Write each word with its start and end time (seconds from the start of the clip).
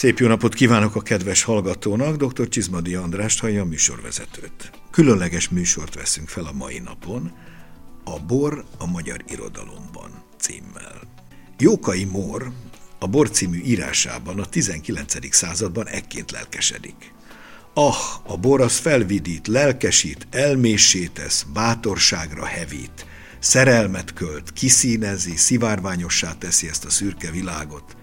Szép 0.00 0.18
jó 0.18 0.26
napot 0.26 0.54
kívánok 0.54 0.94
a 0.94 1.00
kedves 1.00 1.42
hallgatónak, 1.42 2.16
dr. 2.16 2.48
Csizmadi 2.48 2.94
Andrást 2.94 3.40
hallja 3.40 3.62
a 3.62 3.64
műsorvezetőt. 3.64 4.70
Különleges 4.90 5.48
műsort 5.48 5.94
veszünk 5.94 6.28
fel 6.28 6.44
a 6.44 6.52
mai 6.52 6.78
napon, 6.78 7.32
a 8.04 8.20
Bor 8.20 8.64
a 8.78 8.86
magyar 8.86 9.24
irodalomban 9.28 10.10
címmel. 10.38 11.00
Jókai 11.58 12.04
Mór 12.04 12.52
a 12.98 13.06
Bor 13.06 13.30
című 13.30 13.60
írásában 13.64 14.38
a 14.38 14.44
19. 14.44 15.34
században 15.34 15.86
ekként 15.86 16.30
lelkesedik. 16.30 17.14
Ah, 17.74 18.30
a 18.32 18.36
bor 18.36 18.60
az 18.60 18.76
felvidít, 18.76 19.46
lelkesít, 19.46 20.26
elméssé 20.30 21.06
tesz, 21.06 21.46
bátorságra 21.52 22.44
hevít, 22.44 23.06
szerelmet 23.38 24.12
költ, 24.12 24.52
kiszínezi, 24.52 25.36
szivárványossá 25.36 26.32
teszi 26.38 26.68
ezt 26.68 26.84
a 26.84 26.90
szürke 26.90 27.30
világot, 27.30 27.96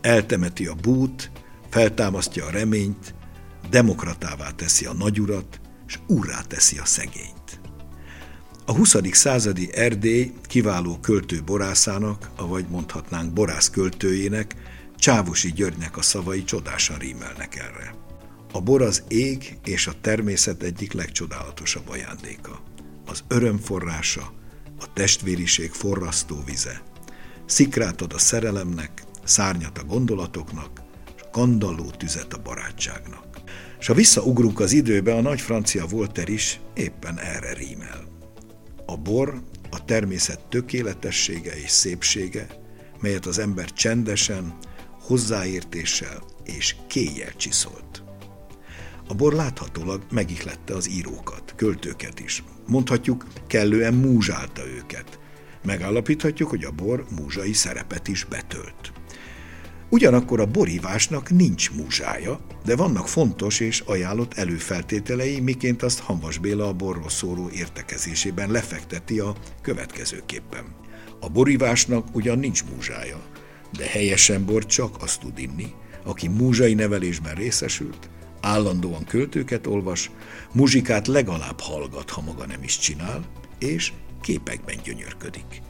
eltemeti 0.00 0.66
a 0.66 0.74
bút, 0.74 1.30
feltámasztja 1.70 2.46
a 2.46 2.50
reményt, 2.50 3.14
demokratává 3.70 4.50
teszi 4.50 4.84
a 4.84 4.92
nagyurat, 4.92 5.60
és 5.86 5.98
úrrá 6.06 6.40
teszi 6.40 6.78
a 6.78 6.84
szegényt. 6.84 7.60
A 8.64 8.72
20. 8.72 8.96
századi 9.12 9.74
Erdély 9.74 10.32
kiváló 10.42 10.98
költő 11.00 11.42
borászának, 11.44 12.30
avagy 12.36 12.66
mondhatnánk 12.68 13.32
borász 13.32 13.70
költőjének, 13.70 14.54
Csávosi 14.96 15.52
Györgynek 15.52 15.96
a 15.96 16.02
szavai 16.02 16.44
csodásan 16.44 16.98
rímelnek 16.98 17.56
erre. 17.56 17.94
A 18.52 18.60
bor 18.60 18.82
az 18.82 19.02
ég 19.08 19.58
és 19.64 19.86
a 19.86 20.00
természet 20.00 20.62
egyik 20.62 20.92
legcsodálatosabb 20.92 21.88
ajándéka. 21.88 22.62
Az 23.06 23.24
öröm 23.28 23.58
forrása, 23.58 24.32
a 24.80 24.92
testvériség 24.92 25.70
forrasztó 25.70 26.42
vize. 26.44 26.82
Szikrát 27.46 28.00
ad 28.00 28.12
a 28.12 28.18
szerelemnek, 28.18 29.02
szárnyat 29.24 29.78
a 29.78 29.84
gondolatoknak, 29.84 30.80
kandalló 31.30 31.90
tüzet 31.90 32.32
a 32.32 32.42
barátságnak. 32.42 33.24
És 33.78 33.86
ha 33.86 33.94
visszaugrunk 33.94 34.60
az 34.60 34.72
időbe, 34.72 35.14
a 35.14 35.20
nagy 35.20 35.40
francia 35.40 35.86
Volter 35.86 36.28
is 36.28 36.60
éppen 36.74 37.18
erre 37.18 37.52
rímel. 37.52 38.08
A 38.86 38.96
bor 38.96 39.42
a 39.70 39.84
természet 39.84 40.40
tökéletessége 40.48 41.56
és 41.56 41.70
szépsége, 41.70 42.46
melyet 43.00 43.26
az 43.26 43.38
ember 43.38 43.72
csendesen, 43.72 44.58
hozzáértéssel 45.00 46.22
és 46.44 46.76
kéjjel 46.86 47.34
csiszolt. 47.36 48.02
A 49.08 49.14
bor 49.14 49.32
láthatólag 49.32 50.02
megihlette 50.10 50.74
az 50.74 50.90
írókat, 50.90 51.54
költőket 51.56 52.20
is. 52.20 52.44
Mondhatjuk, 52.66 53.26
kellően 53.46 53.94
múzsálta 53.94 54.66
őket. 54.66 55.18
Megállapíthatjuk, 55.64 56.48
hogy 56.48 56.64
a 56.64 56.70
bor 56.70 57.06
múzsai 57.16 57.52
szerepet 57.52 58.08
is 58.08 58.24
betölt. 58.24 58.92
Ugyanakkor 59.90 60.40
a 60.40 60.46
borívásnak 60.46 61.30
nincs 61.30 61.70
múzsája, 61.72 62.40
de 62.64 62.76
vannak 62.76 63.08
fontos 63.08 63.60
és 63.60 63.80
ajánlott 63.80 64.34
előfeltételei, 64.34 65.40
miként 65.40 65.82
azt 65.82 65.98
Hanvas 65.98 66.38
Béla 66.38 66.68
a 66.68 66.72
borról 66.72 67.08
szóló 67.08 67.50
értekezésében 67.50 68.50
lefekteti 68.50 69.18
a 69.18 69.34
következőképpen. 69.62 70.64
A 71.20 71.28
borívásnak 71.28 72.06
ugyan 72.12 72.38
nincs 72.38 72.64
múzsája, 72.74 73.20
de 73.76 73.86
helyesen 73.86 74.44
bor 74.44 74.66
csak 74.66 75.02
azt 75.02 75.20
tud 75.20 75.38
inni, 75.38 75.72
aki 76.04 76.28
múzsai 76.28 76.74
nevelésben 76.74 77.34
részesült, 77.34 78.10
állandóan 78.40 79.04
költőket 79.04 79.66
olvas, 79.66 80.10
muzsikát 80.52 81.06
legalább 81.06 81.60
hallgat, 81.60 82.10
ha 82.10 82.20
maga 82.20 82.46
nem 82.46 82.62
is 82.62 82.78
csinál, 82.78 83.24
és 83.58 83.92
képekben 84.20 84.76
gyönyörködik. 84.84 85.62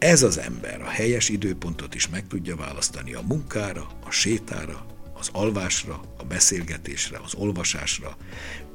Ez 0.00 0.22
az 0.22 0.38
ember 0.38 0.80
a 0.80 0.88
helyes 0.88 1.28
időpontot 1.28 1.94
is 1.94 2.08
meg 2.08 2.26
tudja 2.26 2.56
választani 2.56 3.14
a 3.14 3.22
munkára, 3.26 3.86
a 4.04 4.10
sétára, 4.10 4.86
az 5.14 5.28
alvásra, 5.32 6.00
a 6.18 6.24
beszélgetésre, 6.24 7.20
az 7.24 7.34
olvasásra. 7.34 8.16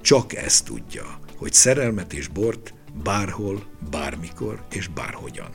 Csak 0.01 0.35
ezt 0.35 0.65
tudja, 0.65 1.19
hogy 1.35 1.53
szerelmet 1.53 2.13
és 2.13 2.27
bort 2.27 2.73
bárhol, 3.03 3.63
bármikor 3.89 4.65
és 4.71 4.87
bárhogyan. 4.87 5.49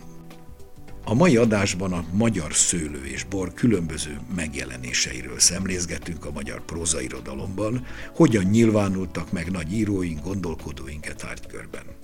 A 1.05 1.15
mai 1.15 1.37
adásban 1.37 1.93
a 1.93 2.05
magyar 2.13 2.55
szőlő 2.55 3.05
és 3.05 3.25
bor 3.25 3.53
különböző 3.53 4.21
megjelenéseiről 4.35 5.39
szemlézgetünk 5.39 6.25
a 6.25 6.33
magyar 6.33 6.65
prózairodalomban, 6.65 7.87
hogyan 8.15 8.45
nyilvánultak 8.45 9.33
meg 9.33 9.51
nagy 9.51 9.73
íróink, 9.73 10.23
gondolkodóink 10.23 11.07
e 11.07 11.15
tárgykörben. 11.15 12.00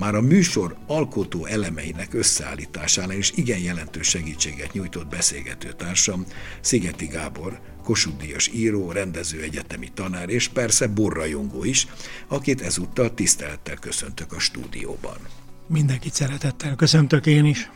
Már 0.00 0.14
a 0.14 0.20
műsor 0.20 0.76
alkotó 0.86 1.46
elemeinek 1.46 2.14
összeállításánál 2.14 3.16
is 3.16 3.32
igen 3.34 3.58
jelentős 3.58 4.08
segítséget 4.08 4.72
nyújtott 4.72 5.06
beszélgetőtársam 5.06 6.26
Szigeti 6.60 7.06
Gábor, 7.06 7.60
Kossuth 7.82 8.54
író, 8.54 8.92
rendező, 8.92 9.42
egyetemi 9.42 9.88
tanár 9.94 10.28
és 10.28 10.48
persze 10.48 10.86
borrajongó 10.86 11.64
is, 11.64 11.86
akit 12.28 12.60
ezúttal 12.60 13.14
tisztelettel 13.14 13.76
köszöntök 13.76 14.32
a 14.32 14.38
stúdióban. 14.38 15.18
Mindenkit 15.66 16.14
szeretettel 16.14 16.76
köszöntök 16.76 17.26
én 17.26 17.44
is. 17.44 17.70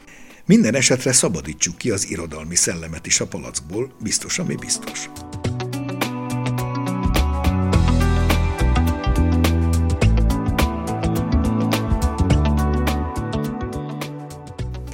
Minden 0.47 0.75
esetre 0.75 1.13
szabadítsuk 1.13 1.79
ki 1.79 1.91
az 1.91 2.11
irodalmi 2.11 2.57
szellemet 2.57 3.07
is 3.07 3.21
a 3.21 3.27
palackból, 3.27 3.93
biztos, 4.03 4.39
ami 4.39 4.55
biztos. 4.55 5.09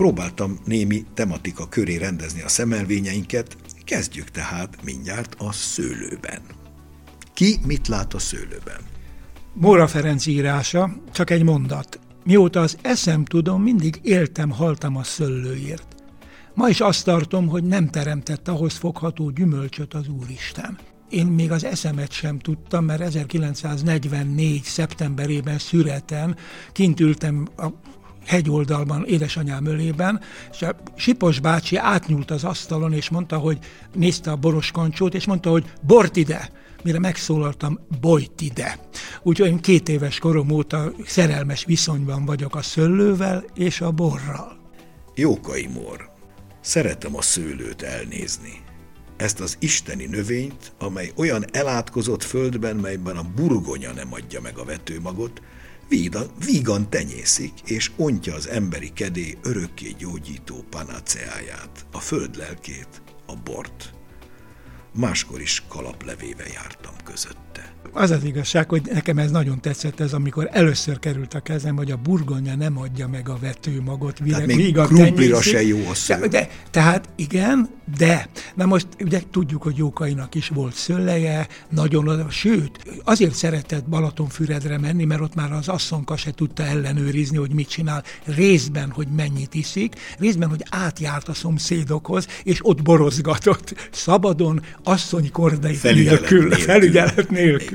Próbáltam 0.00 0.58
némi 0.64 1.04
tematika 1.14 1.68
köré 1.68 1.96
rendezni 1.96 2.42
a 2.42 2.48
szemelvényeinket, 2.48 3.56
kezdjük 3.84 4.28
tehát 4.30 4.84
mindjárt 4.84 5.34
a 5.38 5.52
szőlőben. 5.52 6.40
Ki 7.34 7.56
mit 7.66 7.88
lát 7.88 8.14
a 8.14 8.18
szőlőben? 8.18 8.80
Móra 9.52 9.86
Ferenc 9.86 10.26
írása, 10.26 10.90
csak 11.12 11.30
egy 11.30 11.42
mondat. 11.42 11.98
Mióta 12.24 12.60
az 12.60 12.78
eszem 12.82 13.24
tudom, 13.24 13.62
mindig 13.62 14.00
éltem, 14.02 14.50
haltam 14.50 14.96
a 14.96 15.02
szöllőért. 15.02 15.94
Ma 16.54 16.68
is 16.68 16.80
azt 16.80 17.04
tartom, 17.04 17.48
hogy 17.48 17.64
nem 17.64 17.88
teremtett 17.88 18.48
ahhoz 18.48 18.74
fogható 18.74 19.30
gyümölcsöt 19.30 19.94
az 19.94 20.08
Úristen. 20.08 20.78
Én 21.10 21.26
még 21.26 21.50
az 21.50 21.64
eszemet 21.64 22.12
sem 22.12 22.38
tudtam, 22.38 22.84
mert 22.84 23.00
1944. 23.00 24.62
szeptemberében 24.62 25.58
szüreten 25.58 26.36
kint 26.72 27.00
ültem 27.00 27.48
a 27.56 27.66
hegyoldalban, 28.26 29.04
édesanyám 29.06 29.66
ölében, 29.66 30.20
és 30.52 30.62
a 30.62 30.76
Sipos 30.96 31.40
bácsi 31.40 31.76
átnyúlt 31.76 32.30
az 32.30 32.44
asztalon, 32.44 32.92
és 32.92 33.08
mondta, 33.08 33.38
hogy 33.38 33.58
nézte 33.94 34.30
a 34.30 34.36
boros 34.36 34.70
kancsót, 34.70 35.14
és 35.14 35.26
mondta, 35.26 35.50
hogy 35.50 35.72
bort 35.82 36.16
ide! 36.16 36.50
Mire 36.82 36.98
megszólaltam, 36.98 37.78
bojt 38.00 38.40
ide. 38.40 38.78
Úgyhogy 39.22 39.48
én 39.48 39.60
két 39.60 39.88
éves 39.88 40.18
korom 40.18 40.50
óta 40.50 40.92
szerelmes 41.06 41.64
viszonyban 41.64 42.24
vagyok 42.24 42.54
a 42.54 42.62
szőlővel 42.62 43.44
és 43.54 43.80
a 43.80 43.90
borral. 43.90 44.58
Jókai 45.14 45.66
mor. 45.66 46.10
Szeretem 46.60 47.16
a 47.16 47.22
szőlőt 47.22 47.82
elnézni. 47.82 48.62
Ezt 49.16 49.40
az 49.40 49.56
isteni 49.58 50.06
növényt, 50.06 50.72
amely 50.78 51.12
olyan 51.16 51.44
elátkozott 51.52 52.22
földben, 52.22 52.76
melyben 52.76 53.16
a 53.16 53.30
burgonya 53.34 53.92
nem 53.92 54.12
adja 54.12 54.40
meg 54.40 54.58
a 54.58 54.64
vetőmagot, 54.64 55.42
vígan 56.44 56.90
tenyészik, 56.90 57.52
és 57.64 57.90
ontja 57.96 58.34
az 58.34 58.48
emberi 58.48 58.92
kedély 58.92 59.38
örökké 59.42 59.94
gyógyító 59.98 60.64
panaceáját, 60.70 61.86
a 61.92 61.98
föld 61.98 62.36
lelkét, 62.36 63.02
a 63.26 63.36
bort. 63.36 63.92
Máskor 64.94 65.40
is 65.40 65.62
kalaplevéve 65.68 66.46
jártam 66.52 66.94
közötte. 67.04 67.79
Az 67.92 68.10
az 68.10 68.24
igazság, 68.24 68.68
hogy 68.68 68.82
nekem 68.92 69.18
ez 69.18 69.30
nagyon 69.30 69.60
tetszett 69.60 70.00
ez, 70.00 70.12
amikor 70.12 70.48
először 70.52 70.98
került 70.98 71.34
a 71.34 71.40
kezem, 71.40 71.76
hogy 71.76 71.90
a 71.90 71.96
burgonya 71.96 72.56
nem 72.56 72.78
adja 72.78 73.08
meg 73.08 73.28
a 73.28 73.38
vetőmagot. 73.40 74.20
Tehát 74.28 74.46
még 74.46 74.74
krumplira 74.74 75.42
se 75.42 75.62
jó 75.62 75.88
a 75.88 75.94
szőr. 75.94 76.18
De, 76.18 76.28
de, 76.28 76.48
tehát 76.70 77.08
igen, 77.16 77.68
de. 77.98 78.28
Na 78.54 78.66
most 78.66 78.86
ugye 79.00 79.22
tudjuk, 79.30 79.62
hogy 79.62 79.76
Jókainak 79.76 80.34
is 80.34 80.48
volt 80.48 80.74
szőleje, 80.74 81.46
nagyon 81.70 82.26
sőt, 82.30 83.00
azért 83.04 83.34
szeretett 83.34 83.84
Balatonfüredre 83.84 84.78
menni, 84.78 85.04
mert 85.04 85.20
ott 85.20 85.34
már 85.34 85.52
az 85.52 85.68
asszonka 85.68 86.16
se 86.16 86.30
tudta 86.30 86.62
ellenőrizni, 86.62 87.36
hogy 87.36 87.52
mit 87.52 87.68
csinál. 87.68 88.04
Részben, 88.24 88.90
hogy 88.90 89.06
mennyit 89.16 89.54
iszik, 89.54 89.94
részben, 90.18 90.48
hogy 90.48 90.64
átjárt 90.70 91.28
a 91.28 91.34
szomszédokhoz, 91.34 92.26
és 92.42 92.58
ott 92.62 92.82
borozgatott. 92.82 93.88
Szabadon, 93.90 94.62
asszony 94.82 95.30
kordai 95.30 95.78
nélkül, 95.82 96.50
felügyelet 96.50 97.30
nélkül. 97.30 97.69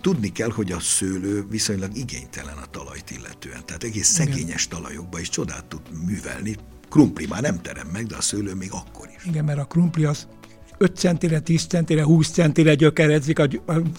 Tudni 0.00 0.32
kell, 0.32 0.50
hogy 0.50 0.72
a 0.72 0.80
szőlő 0.80 1.46
viszonylag 1.50 1.96
igénytelen 1.96 2.56
a 2.56 2.66
talajt 2.66 3.10
illetően, 3.10 3.66
tehát 3.66 3.82
egész 3.82 4.06
szegényes 4.06 4.68
talajokban 4.68 5.20
is 5.20 5.28
csodát 5.28 5.64
tud 5.64 5.80
művelni. 6.06 6.56
Krumpli 6.90 7.26
már 7.26 7.42
nem 7.42 7.62
terem 7.62 7.86
meg, 7.92 8.06
de 8.06 8.16
a 8.16 8.20
szőlő 8.20 8.54
még 8.54 8.70
akkor 8.72 9.08
is. 9.16 9.24
Igen, 9.24 9.44
mert 9.44 9.58
a 9.58 9.64
krumpli 9.64 10.04
az 10.04 10.26
5 10.78 10.96
centire, 10.96 11.40
10 11.40 11.66
centire, 11.66 12.02
20 12.02 12.30
centire 12.30 12.74
gyökeredzik, 12.74 13.38
a, 13.38 13.48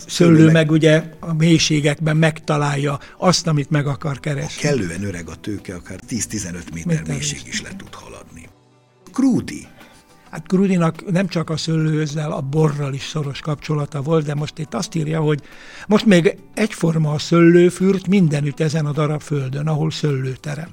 szőlő 0.08 0.52
meg, 0.52 0.72
ugye 0.72 1.04
a 1.20 1.34
mélységekben 1.34 2.18
megtalálja 2.18 3.00
azt, 3.18 3.48
amit 3.48 3.70
meg 3.70 3.88
akar 3.88 4.20
keresni. 4.20 4.68
A 4.68 4.72
kellően 4.72 5.04
öreg 5.04 5.30
a 5.30 5.36
tőke, 5.36 5.76
akár 5.76 6.00
10-15 6.10 6.74
méter 6.74 7.04
mélység 7.08 7.42
is 7.46 7.62
le 7.62 7.76
tud 7.76 7.94
haladni. 7.94 8.48
Krúdi 9.14 9.68
Hát 10.31 10.48
Grudinak 10.48 11.12
nem 11.12 11.27
csak 11.27 11.50
a 11.50 11.57
szőlőzzel, 11.57 12.31
a 12.31 12.42
borral 12.42 12.94
is 12.94 13.07
szoros 13.07 13.39
kapcsolata 13.39 14.01
volt, 14.01 14.25
de 14.25 14.36
most 14.36 14.57
itt 14.57 14.74
azt 14.74 14.95
írja, 14.95 15.22
hogy 15.22 15.42
most 15.88 16.06
még 16.06 16.38
egyforma 16.54 17.12
a 17.12 17.19
szőlőfürt 17.19 18.07
mindenütt 18.07 18.60
ezen 18.60 18.86
a 18.86 18.92
darab 18.92 19.22
földön, 19.22 19.68
ahol 19.68 19.92
szőlőterem. 19.92 20.69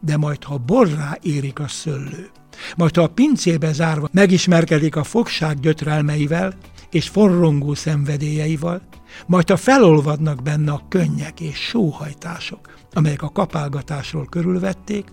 De 0.00 0.16
majd, 0.16 0.44
ha 0.44 0.58
borrá 0.58 1.18
érik 1.22 1.58
a 1.58 1.68
szőlő, 1.68 2.30
majd 2.76 2.96
ha 2.96 3.02
a 3.02 3.08
pincébe 3.08 3.72
zárva 3.72 4.08
megismerkedik 4.12 4.96
a 4.96 5.04
fogság 5.04 5.60
gyötrelmeivel 5.60 6.54
és 6.90 7.08
forrongó 7.08 7.74
szenvedélyeivel, 7.74 8.82
majd 9.26 9.48
ha 9.48 9.56
felolvadnak 9.56 10.42
benne 10.42 10.72
a 10.72 10.86
könnyek 10.88 11.40
és 11.40 11.56
sóhajtások, 11.56 12.78
amelyek 12.92 13.22
a 13.22 13.32
kapálgatásról 13.32 14.26
körülvették, 14.26 15.08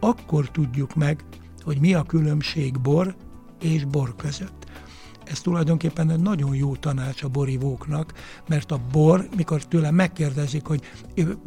akkor 0.00 0.50
tudjuk 0.50 0.94
meg, 0.94 1.24
hogy 1.64 1.80
mi 1.80 1.94
a 1.94 2.02
különbség 2.02 2.80
bor 2.80 3.14
és 3.60 3.84
bor 3.84 4.16
között. 4.16 4.60
Ez 5.30 5.40
tulajdonképpen 5.40 6.10
egy 6.10 6.20
nagyon 6.20 6.54
jó 6.54 6.76
tanács 6.76 7.22
a 7.22 7.28
borivóknak, 7.28 8.12
mert 8.48 8.72
a 8.72 8.80
bor, 8.92 9.28
mikor 9.36 9.64
tőlem 9.64 9.94
megkérdezik, 9.94 10.66
hogy 10.66 10.80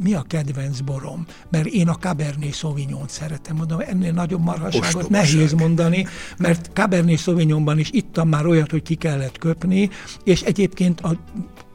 mi 0.03 0.13
a 0.13 0.21
kedvenc 0.21 0.79
borom, 0.79 1.25
mert 1.49 1.65
én 1.65 1.87
a 1.87 1.95
Cabernet 1.95 2.53
Sauvignon 2.53 3.07
szeretem, 3.07 3.55
mondom, 3.55 3.79
ennél 3.79 4.11
nagyobb 4.11 4.43
marhaságot 4.43 5.09
nehéz 5.09 5.53
mondani, 5.53 6.05
mert 6.37 6.69
Cabernet 6.73 7.17
Sauvignonban 7.17 7.79
is 7.79 7.89
ittam 7.91 8.29
már 8.29 8.45
olyat, 8.45 8.71
hogy 8.71 8.81
ki 8.81 8.95
kellett 8.95 9.37
köpni, 9.37 9.89
és 10.23 10.41
egyébként 10.41 11.01
a 11.01 11.17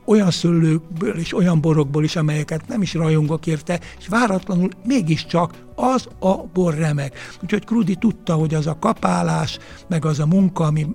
olyan 0.09 0.31
szőlőkből 0.31 1.19
és 1.19 1.35
olyan 1.35 1.61
borokból 1.61 2.05
is, 2.05 2.17
amelyeket 2.17 2.69
nem 2.69 2.83
is 2.83 2.95
rajongok 2.95 3.47
érte, 3.47 3.81
és 3.99 4.09
váratlanul 4.09 4.69
mégiscsak 4.85 5.53
az 5.75 6.09
a 6.19 6.35
bor 6.35 6.75
remek. 6.75 7.17
Úgyhogy 7.43 7.65
Krudi 7.65 7.95
tudta, 7.95 8.35
hogy 8.35 8.55
az 8.55 8.67
a 8.67 8.79
kapálás, 8.79 9.59
meg 9.89 10.05
az 10.05 10.19
a 10.19 10.27
munka, 10.27 10.65
ami 10.65 10.87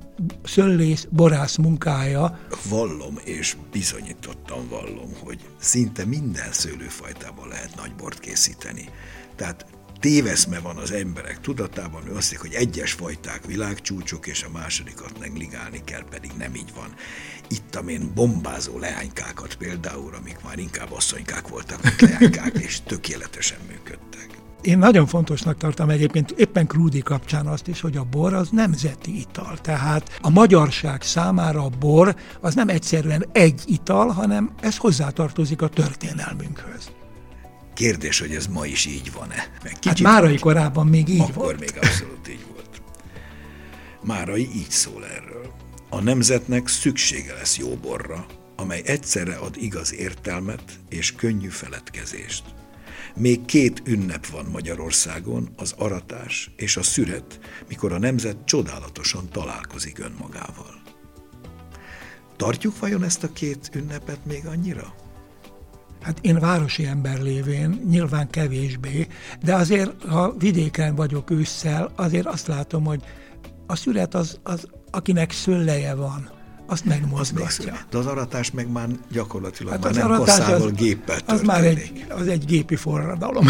szőlész, 0.44 1.07
borász 1.10 1.56
munkája. 1.56 2.39
Vallom, 2.69 3.19
és 3.24 3.56
bizonyítottan 3.71 4.68
vallom, 4.69 5.10
hogy 5.24 5.39
szinte 5.59 6.06
minden 6.06 6.51
szőlőfajtában 6.51 7.48
lehet 7.48 7.75
nagy 7.75 7.92
bort 7.98 8.19
készíteni. 8.19 8.89
Tehát 9.36 9.66
téveszme 10.03 10.59
van 10.59 10.77
az 10.77 10.91
emberek 10.91 11.41
tudatában, 11.41 12.07
ő 12.07 12.15
azt 12.15 12.21
hiszik, 12.21 12.39
hogy 12.39 12.53
egyes 12.53 12.91
fajták 12.91 13.45
világcsúcsok, 13.45 14.27
és 14.27 14.44
a 14.44 14.50
másodikat 14.50 15.19
negligálni 15.19 15.81
kell, 15.83 16.03
pedig 16.09 16.31
nem 16.38 16.55
így 16.55 16.73
van. 16.75 16.94
Itt 17.47 17.79
én 17.88 18.11
bombázó 18.15 18.79
leánykákat 18.79 19.55
például, 19.55 20.15
amik 20.15 20.38
már 20.44 20.59
inkább 20.59 20.91
asszonykák 20.91 21.47
voltak, 21.47 21.83
mint 21.83 22.01
leánykák, 22.01 22.57
és 22.57 22.81
tökéletesen 22.81 23.57
működtek. 23.67 24.29
Én 24.61 24.77
nagyon 24.77 25.05
fontosnak 25.05 25.57
tartom 25.57 25.89
egyébként 25.89 26.31
éppen 26.31 26.67
Krúdi 26.67 27.01
kapcsán 27.01 27.47
azt 27.47 27.67
is, 27.67 27.81
hogy 27.81 27.97
a 27.97 28.03
bor 28.03 28.33
az 28.33 28.49
nemzeti 28.49 29.19
ital. 29.19 29.57
Tehát 29.61 30.17
a 30.21 30.29
magyarság 30.29 31.01
számára 31.01 31.63
a 31.63 31.69
bor 31.79 32.15
az 32.41 32.56
nem 32.56 32.69
egyszerűen 32.69 33.25
egy 33.31 33.61
ital, 33.65 34.07
hanem 34.07 34.51
ez 34.61 34.77
hozzátartozik 34.77 35.61
a 35.61 35.67
történelmünkhöz. 35.67 36.91
Kérdés, 37.73 38.19
hogy 38.19 38.35
ez 38.35 38.47
ma 38.47 38.65
is 38.65 38.85
így 38.85 39.11
van-e? 39.11 39.51
Meg 39.63 39.77
hát 39.83 39.99
Márai 39.99 40.39
korábban 40.39 40.87
még 40.87 41.07
így 41.09 41.19
Akkor 41.19 41.33
volt. 41.33 41.59
még 41.59 41.73
abszolút 41.81 42.27
így 42.29 42.45
volt. 42.53 42.81
Márai 44.03 44.49
így 44.55 44.69
szól 44.69 45.05
erről. 45.05 45.53
A 45.89 46.01
nemzetnek 46.01 46.67
szüksége 46.67 47.33
lesz 47.33 47.57
jó 47.57 47.75
borra, 47.75 48.25
amely 48.55 48.81
egyszerre 48.85 49.35
ad 49.35 49.55
igaz 49.57 49.93
értelmet 49.93 50.63
és 50.89 51.15
könnyű 51.15 51.47
feledkezést. 51.47 52.43
Még 53.15 53.45
két 53.45 53.81
ünnep 53.85 54.25
van 54.25 54.45
Magyarországon, 54.45 55.49
az 55.57 55.73
aratás 55.77 56.51
és 56.55 56.77
a 56.77 56.83
szüret, 56.83 57.39
mikor 57.67 57.91
a 57.91 57.99
nemzet 57.99 58.37
csodálatosan 58.45 59.29
találkozik 59.29 59.99
önmagával. 59.99 60.81
Tartjuk 62.37 62.79
vajon 62.79 63.03
ezt 63.03 63.23
a 63.23 63.33
két 63.33 63.69
ünnepet 63.73 64.25
még 64.25 64.45
annyira? 64.45 64.93
Hát 66.03 66.19
én 66.21 66.39
városi 66.39 66.85
ember 66.85 67.21
lévén 67.21 67.81
nyilván 67.89 68.29
kevésbé, 68.29 69.07
de 69.44 69.55
azért, 69.55 70.03
ha 70.03 70.33
vidéken 70.38 70.95
vagyok 70.95 71.29
ősszel, 71.29 71.91
azért 71.95 72.25
azt 72.25 72.47
látom, 72.47 72.83
hogy 72.83 73.01
a 73.67 73.75
szület 73.75 74.15
az, 74.15 74.39
az 74.44 74.67
akinek 74.91 75.31
szülleje 75.31 75.94
van, 75.94 76.29
azt 76.67 76.85
megmozgatja. 76.85 77.73
Az 77.73 77.85
de 77.89 77.97
az 77.97 78.05
aratás 78.05 78.51
meg 78.51 78.71
már 78.71 78.88
gyakorlatilag 79.11 79.73
hát 79.73 79.83
már 79.83 79.94
nem 79.94 80.17
kasszával, 80.17 80.67
az, 80.67 80.71
géppel 80.71 81.19
történik. 81.19 81.41
Az 81.41 81.47
már 81.47 81.63
egy, 81.63 82.06
az 82.09 82.27
egy 82.27 82.45
gépi 82.45 82.75
forradalom. 82.75 83.47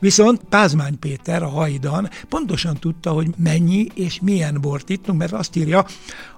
Viszont 0.00 0.40
Pázmány 0.48 0.98
Péter 0.98 1.42
a 1.42 1.48
hajdan 1.48 2.10
pontosan 2.28 2.76
tudta, 2.76 3.10
hogy 3.10 3.28
mennyi 3.36 3.86
és 3.94 4.18
milyen 4.22 4.60
bort 4.60 4.88
ittunk, 4.88 5.18
mert 5.18 5.32
azt 5.32 5.56
írja, 5.56 5.86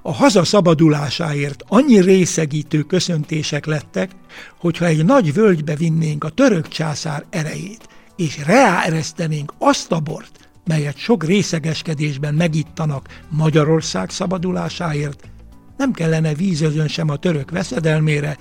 a 0.03 0.13
haza 0.13 0.45
szabadulásáért 0.45 1.65
annyi 1.69 2.01
részegítő 2.01 2.83
köszöntések 2.83 3.67
lettek, 3.67 4.11
hogyha 4.59 4.85
egy 4.85 5.05
nagy 5.05 5.33
völgybe 5.33 5.77
vinnénk 5.77 6.25
a 6.25 6.29
török 6.29 6.69
császár 6.69 7.25
erejét, 7.31 7.89
és 8.17 8.39
reáeresztenénk 8.47 9.53
azt 9.59 9.93
a 9.93 10.01
bort, 10.01 10.49
melyet 10.65 10.97
sok 10.97 11.25
részegeskedésben 11.25 12.35
megittanak 12.35 13.23
Magyarország 13.29 14.11
szabadulásáért, 14.11 15.31
nem 15.77 15.93
kellene 15.93 16.35
vízözön 16.35 16.89
sem 16.89 17.09
a 17.09 17.17
török 17.17 17.51
veszedelmére, 17.51 18.37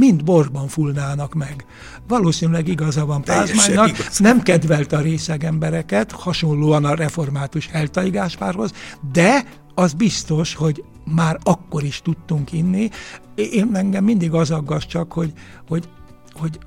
mind 0.00 0.24
borban 0.24 0.68
fulnának 0.68 1.34
meg. 1.34 1.64
Valószínűleg 2.08 2.68
igaza 2.68 3.06
van 3.06 3.22
Pázmánynak, 3.22 3.96
nem 4.18 4.42
kedvelte 4.42 4.96
a 4.96 5.00
részeg 5.00 5.44
embereket, 5.44 6.12
hasonlóan 6.12 6.84
a 6.84 6.94
református 6.94 7.66
Heltai 7.66 8.10
Gáspárhoz, 8.10 8.72
de 9.12 9.44
az 9.74 9.92
biztos, 9.92 10.54
hogy 10.54 10.84
már 11.04 11.38
akkor 11.42 11.82
is 11.82 12.00
tudtunk 12.02 12.52
inni. 12.52 12.90
Én 13.34 13.70
engem 13.72 14.04
mindig 14.04 14.32
az 14.32 14.50
aggaszt 14.50 14.88
csak, 14.88 15.12
hogy, 15.12 15.32
hogy, 15.68 15.88
hogy 16.32 16.58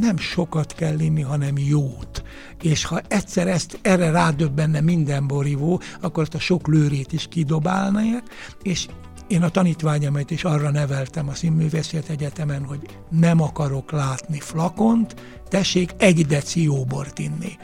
nem 0.00 0.16
sokat 0.16 0.74
kell 0.74 0.98
inni, 0.98 1.22
hanem 1.22 1.58
jót. 1.58 2.22
És 2.62 2.84
ha 2.84 3.00
egyszer 3.08 3.48
ezt 3.48 3.78
erre 3.82 4.10
rádöbbenne 4.10 4.80
minden 4.80 5.26
borívó, 5.26 5.80
akkor 6.00 6.22
azt 6.22 6.34
a 6.34 6.38
sok 6.38 6.66
lőrét 6.68 7.12
is 7.12 7.26
kidobálnák, 7.28 8.22
és 8.62 8.86
én 9.30 9.42
a 9.42 9.48
tanítványomat 9.48 10.30
is 10.30 10.44
arra 10.44 10.70
neveltem 10.70 11.28
a 11.28 11.34
Színművészet 11.34 12.08
Egyetemen, 12.08 12.64
hogy 12.64 12.80
nem 13.10 13.40
akarok 13.40 13.90
látni 13.90 14.40
flakont, 14.40 15.14
tessék 15.48 15.90
egy 15.96 16.26
deci 16.26 16.62
jó 16.62 16.84
bort 16.84 17.18
inni. 17.18 17.56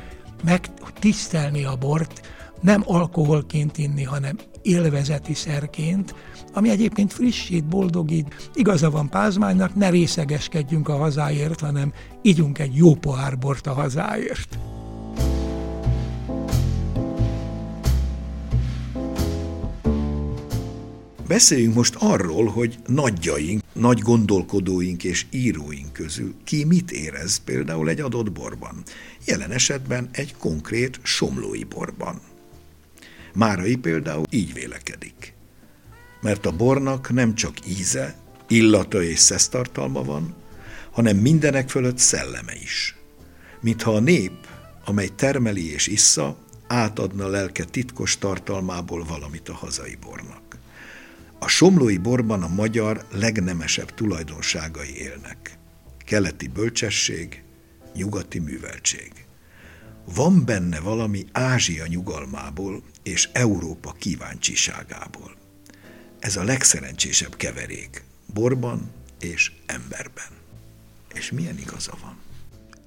Meg 0.45 0.67
tisztelni 0.99 1.65
a 1.65 1.77
bort, 1.77 2.21
nem 2.61 2.83
alkoholként 2.85 3.79
inni, 3.79 4.03
hanem 4.03 4.37
élvezeti 4.63 5.35
szerként, 5.35 6.15
ami 6.55 6.71
egyébként 6.71 7.13
frissít, 7.13 7.65
boldogít. 7.65 8.51
Igaza 8.55 8.91
van 8.91 9.09
Pázmánynak, 9.09 9.75
ne 9.75 9.89
részegeskedjünk 9.89 10.89
a 10.89 10.97
hazáért, 10.97 11.61
hanem 11.61 11.93
ígyunk 12.23 12.59
egy 12.59 12.77
jó 12.77 12.95
pohár 12.95 13.39
bort 13.39 13.67
a 13.67 13.73
hazáért. 13.73 14.59
Beszéljünk 21.27 21.75
most 21.75 21.95
arról, 21.99 22.47
hogy 22.47 22.79
nagyjaink, 22.87 23.63
nagy 23.73 23.99
gondolkodóink 24.01 25.05
és 25.05 25.27
íróink 25.31 25.93
közül 25.93 26.35
ki 26.45 26.65
mit 26.65 26.91
érez 26.91 27.37
például 27.37 27.89
egy 27.89 28.01
adott 28.01 28.33
borban. 28.33 28.83
Jelen 29.25 29.51
esetben 29.51 30.09
egy 30.13 30.35
konkrét 30.37 31.01
somlói 31.03 31.65
borban. 31.65 32.21
Márai 33.35 33.77
például 33.77 34.25
így 34.31 34.53
vélekedik. 34.53 35.35
Mert 36.21 36.47
a 36.47 36.57
bornak 36.57 37.13
nem 37.13 37.35
csak 37.35 37.69
íze, 37.69 38.17
illata 38.49 39.03
és 39.03 39.19
szesztartalma 39.19 40.05
van, 40.05 40.35
hanem 40.91 41.17
mindenek 41.17 41.69
fölött 41.69 41.99
szelleme 41.99 42.55
is. 42.63 42.97
Mintha 43.61 43.95
a 43.95 44.01
nép, 44.01 44.47
amely 44.85 45.09
termeli 45.09 45.73
és 45.73 45.87
issza, 45.87 46.37
átadna 46.67 47.27
lelke 47.27 47.65
titkos 47.65 48.19
tartalmából 48.19 49.05
valamit 49.05 49.49
a 49.49 49.55
hazai 49.55 49.97
bornak. 50.01 50.47
A 51.39 51.49
somlói 51.49 51.99
borban 51.99 52.43
a 52.43 52.49
magyar 52.49 53.07
legnemesebb 53.13 53.95
tulajdonságai 53.95 54.97
élnek. 54.97 55.59
Keleti 55.99 56.49
bölcsesség, 56.49 57.43
nyugati 57.95 58.39
műveltség. 58.39 59.13
Van 60.15 60.45
benne 60.45 60.81
valami 60.81 61.25
Ázsia 61.33 61.87
nyugalmából 61.87 62.83
és 63.03 63.29
Európa 63.33 63.93
kíváncsiságából. 63.99 65.37
Ez 66.19 66.37
a 66.37 66.45
legszerencsésebb 66.45 67.37
keverék, 67.37 68.05
borban 68.35 68.91
és 69.21 69.53
emberben. 69.67 70.31
És 71.15 71.31
milyen 71.31 71.59
igaza 71.59 71.93
van? 72.03 72.17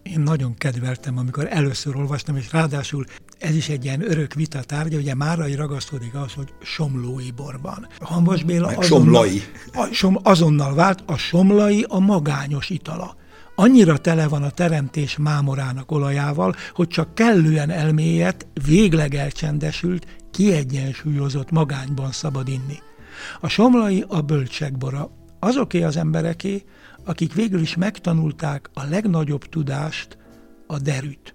Én 0.03 0.19
nagyon 0.19 0.57
kedveltem, 0.57 1.17
amikor 1.17 1.47
először 1.49 1.95
olvastam, 1.95 2.37
és 2.37 2.51
ráadásul 2.51 3.05
ez 3.39 3.55
is 3.55 3.69
egy 3.69 3.83
ilyen 3.83 4.11
örök 4.11 4.33
vita 4.33 4.63
tárgya, 4.63 4.97
ugye 4.97 5.15
Márai 5.15 5.55
ragaszkodik 5.55 6.15
az, 6.15 6.33
hogy 6.33 6.53
somlói 6.61 7.31
borban. 7.31 7.87
Hambas 7.99 8.43
Béla 8.43 8.67
azonnal, 8.67 9.27
a, 9.73 9.87
som, 9.91 10.17
azonnal 10.23 10.73
vált, 10.73 11.03
a 11.05 11.17
somlai 11.17 11.85
a 11.87 11.99
magányos 11.99 12.69
itala. 12.69 13.15
Annyira 13.55 13.97
tele 13.97 14.27
van 14.27 14.43
a 14.43 14.49
teremtés 14.49 15.17
mámorának 15.17 15.91
olajával, 15.91 16.55
hogy 16.73 16.87
csak 16.87 17.15
kellően 17.15 17.69
elmélyett, 17.69 18.47
végleg 18.65 19.15
elcsendesült, 19.15 20.05
kiegyensúlyozott 20.31 21.51
magányban 21.51 22.11
szabad 22.11 22.47
inni. 22.47 22.79
A 23.39 23.47
somlai 23.47 24.05
a 24.07 24.21
bölcsekbora, 24.21 25.11
azoké 25.39 25.83
az 25.83 25.97
embereké, 25.97 26.63
akik 27.05 27.33
végül 27.33 27.61
is 27.61 27.75
megtanulták 27.75 28.69
a 28.73 28.83
legnagyobb 28.83 29.45
tudást, 29.45 30.17
a 30.67 30.79
derűt. 30.79 31.33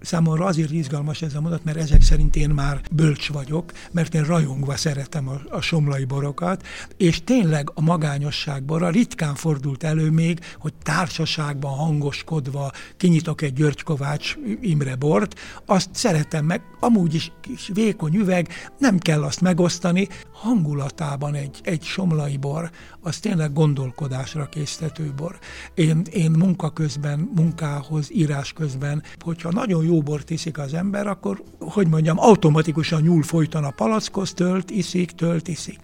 Számomra 0.00 0.44
azért 0.44 0.70
izgalmas 0.70 1.22
ez 1.22 1.34
a 1.34 1.40
mondat, 1.40 1.64
mert 1.64 1.78
ezek 1.78 2.02
szerint 2.02 2.36
én 2.36 2.50
már 2.50 2.80
bölcs 2.92 3.32
vagyok, 3.32 3.72
mert 3.92 4.14
én 4.14 4.24
rajongva 4.24 4.76
szeretem 4.76 5.28
a, 5.28 5.40
a 5.50 5.60
somlai 5.60 6.04
borokat, 6.04 6.66
és 6.96 7.24
tényleg 7.24 7.70
a 7.74 7.80
magányosság 7.80 8.62
bora 8.62 8.88
ritkán 8.88 9.34
fordult 9.34 9.82
elő 9.82 10.10
még, 10.10 10.40
hogy 10.58 10.72
társaságban 10.82 11.72
hangoskodva 11.72 12.72
kinyitok 12.96 13.42
egy 13.42 13.52
György 13.52 13.82
Kovács 13.82 14.36
Imre 14.60 14.96
bort, 14.96 15.40
azt 15.66 15.88
szeretem 15.92 16.44
meg, 16.44 16.62
amúgy 16.80 17.14
is 17.14 17.32
kis 17.40 17.70
vékony 17.74 18.14
üveg, 18.14 18.48
nem 18.78 18.98
kell 18.98 19.22
azt 19.22 19.40
megosztani, 19.40 20.08
hangulatában 20.32 21.34
egy, 21.34 21.60
egy 21.62 21.82
somlai 21.82 22.36
bor, 22.36 22.70
az 23.00 23.18
tényleg 23.18 23.52
gondolkodásra 23.52 24.48
késztető 24.48 25.12
bor. 25.16 25.38
Én, 25.74 26.02
én 26.10 26.30
munka 26.30 26.70
közben, 26.70 27.30
munkához, 27.34 28.12
írás 28.12 28.52
közben, 28.52 29.02
hogyha 29.18 29.50
nagyon 29.50 29.84
jó 29.90 30.02
bort 30.02 30.30
iszik 30.30 30.58
az 30.58 30.74
ember, 30.74 31.06
akkor, 31.06 31.42
hogy 31.58 31.88
mondjam, 31.88 32.18
automatikusan 32.18 33.02
nyúl 33.02 33.22
folyton 33.22 33.64
a 33.64 33.70
palackhoz, 33.70 34.32
tölt, 34.32 34.70
iszik, 34.70 35.10
tölt, 35.10 35.48
iszik. 35.48 35.78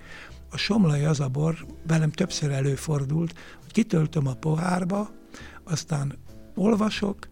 A 0.50 0.56
somlai 0.56 1.04
az 1.04 1.20
a 1.20 1.28
bor, 1.28 1.66
velem 1.86 2.10
többször 2.10 2.50
előfordult, 2.50 3.34
hogy 3.62 3.72
kitöltöm 3.72 4.26
a 4.26 4.34
pohárba, 4.34 5.10
aztán 5.64 6.18
olvasok, 6.54 7.28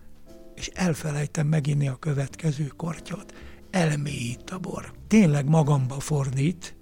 és 0.54 0.66
elfelejtem 0.74 1.46
meginni 1.46 1.88
a 1.88 1.96
következő 1.96 2.66
kortyot. 2.76 3.34
Elmélyít 3.70 4.50
a 4.50 4.58
bor. 4.58 4.92
Tényleg 5.08 5.48
magamba 5.48 6.00
fordít, 6.00 6.76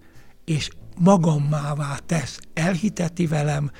és 0.44 0.70
magammává 0.99 1.96
tesz, 2.06 2.40
elhiteti 2.54 3.26
velem 3.26 3.70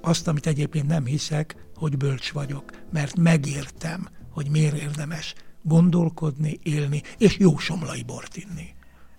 azt, 0.00 0.28
amit 0.28 0.46
egyébként 0.46 0.86
nem 0.86 1.04
hiszek, 1.04 1.56
hogy 1.74 1.96
bölcs 1.96 2.32
vagyok, 2.32 2.70
mert 2.92 3.16
megértem, 3.16 4.08
hogy 4.34 4.48
miért 4.50 4.76
érdemes 4.76 5.34
gondolkodni, 5.62 6.58
élni, 6.62 7.02
és 7.18 7.38
jó 7.38 7.58
somlai 7.58 8.02
bort 8.02 8.36
inni. 8.36 8.74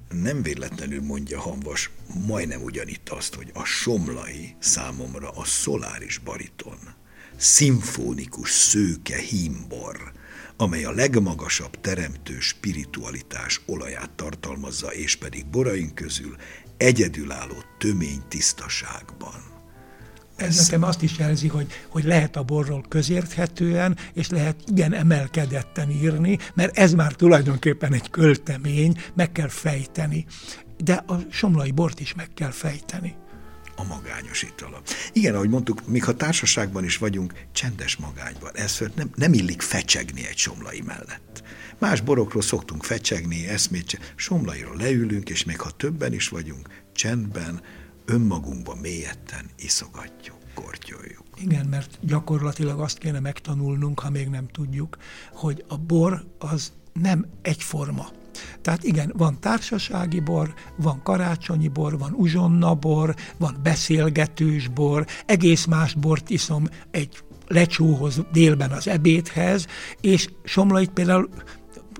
Nem 0.09 0.41
véletlenül 0.41 1.01
mondja 1.01 1.39
Hanvas 1.39 1.89
majdnem 2.27 2.61
ugyanitt 2.63 3.09
azt, 3.09 3.33
hogy 3.33 3.51
a 3.53 3.63
somlai 3.63 4.55
számomra 4.59 5.29
a 5.29 5.43
szoláris 5.43 6.17
bariton, 6.17 6.77
szimfonikus 7.35 8.51
szőke 8.51 9.17
hímbor, 9.17 10.11
amely 10.57 10.83
a 10.83 10.91
legmagasabb 10.91 11.81
teremtő 11.81 12.39
spiritualitás 12.39 13.61
olaját 13.65 14.09
tartalmazza, 14.09 14.93
és 14.93 15.15
pedig 15.15 15.45
boraink 15.45 15.95
közül 15.95 16.35
egyedülálló 16.77 17.63
tömény 17.77 18.21
tisztaságban. 18.27 19.54
Ez 20.35 20.57
nekem 20.57 20.83
azt 20.83 21.01
is 21.01 21.17
jelzi, 21.17 21.47
hogy, 21.47 21.67
hogy 21.89 22.03
lehet 22.03 22.35
a 22.35 22.43
borról 22.43 22.85
közérthetően, 22.89 23.97
és 24.13 24.29
lehet 24.29 24.55
igen 24.67 24.93
emelkedetten 24.93 25.89
írni, 25.89 26.37
mert 26.53 26.77
ez 26.77 26.93
már 26.93 27.13
tulajdonképpen 27.13 27.93
egy 27.93 28.09
költemény, 28.09 28.97
meg 29.13 29.31
kell 29.31 29.49
fejteni. 29.49 30.25
De 30.83 31.03
a 31.07 31.15
somlai 31.29 31.71
bort 31.71 31.99
is 31.99 32.13
meg 32.13 32.29
kell 32.33 32.51
fejteni 32.51 33.15
a 33.75 33.83
magányos 33.83 34.43
itala. 34.43 34.81
Igen, 35.13 35.35
ahogy 35.35 35.49
mondtuk, 35.49 35.87
még 35.87 36.03
ha 36.03 36.13
társaságban 36.13 36.83
is 36.83 36.97
vagyunk, 36.97 37.33
csendes 37.51 37.95
magányban. 37.95 38.51
Ez 38.53 38.79
nem, 38.95 39.09
nem 39.15 39.33
illik 39.33 39.61
fecsegni 39.61 40.27
egy 40.27 40.37
somlai 40.37 40.81
mellett. 40.85 41.43
Más 41.77 42.01
borokról 42.01 42.41
szoktunk 42.41 42.83
fecsegni, 42.83 43.47
eszmét, 43.47 44.13
somlairól 44.15 44.75
leülünk, 44.77 45.29
és 45.29 45.43
még 45.43 45.59
ha 45.59 45.71
többen 45.71 46.13
is 46.13 46.27
vagyunk, 46.27 46.69
csendben, 46.93 47.61
önmagunkba 48.05 48.75
mélyetten 48.81 49.49
iszogatjuk, 49.57 50.37
kortyoljuk. 50.53 51.23
Igen, 51.41 51.65
mert 51.65 51.97
gyakorlatilag 52.01 52.79
azt 52.79 52.97
kéne 52.97 53.19
megtanulnunk, 53.19 53.99
ha 53.99 54.09
még 54.09 54.27
nem 54.27 54.47
tudjuk, 54.47 54.97
hogy 55.33 55.65
a 55.67 55.77
bor 55.77 56.25
az 56.39 56.71
nem 56.93 57.25
egyforma. 57.41 58.07
Tehát 58.61 58.83
igen, 58.83 59.11
van 59.17 59.39
társasági 59.39 60.19
bor, 60.19 60.53
van 60.75 61.03
karácsonyi 61.03 61.67
bor, 61.67 61.97
van 61.97 62.13
uzsonna 62.13 62.73
bor, 62.73 63.15
van 63.37 63.57
beszélgetős 63.63 64.67
bor, 64.67 65.05
egész 65.25 65.65
más 65.65 65.93
bort 65.93 66.29
iszom 66.29 66.67
egy 66.91 67.23
lecsóhoz 67.47 68.21
délben 68.31 68.71
az 68.71 68.87
ebédhez, 68.87 69.67
és 70.01 70.29
Somlait 70.43 70.89
például, 70.89 71.29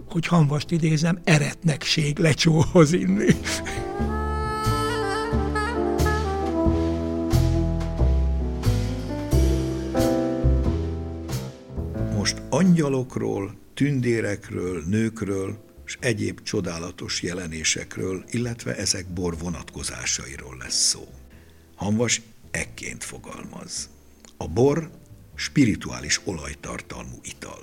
hogy 0.09 0.27
hanvast 0.27 0.71
idézem, 0.71 1.19
eretnekség 1.23 2.17
lecsóhoz 2.17 2.93
inni. 2.93 3.35
Angyalokról, 12.55 13.55
tündérekről, 13.73 14.83
nőkről 14.87 15.57
és 15.85 15.97
egyéb 15.99 16.41
csodálatos 16.41 17.21
jelenésekről, 17.21 18.23
illetve 18.29 18.75
ezek 18.75 19.13
bor 19.13 19.37
vonatkozásairól 19.37 20.57
lesz 20.59 20.87
szó. 20.87 21.07
Hanvas 21.75 22.21
ekként 22.51 23.03
fogalmaz. 23.03 23.89
A 24.37 24.47
bor 24.47 24.89
spirituális 25.35 26.21
olajtartalmú 26.25 27.19
ital. 27.23 27.59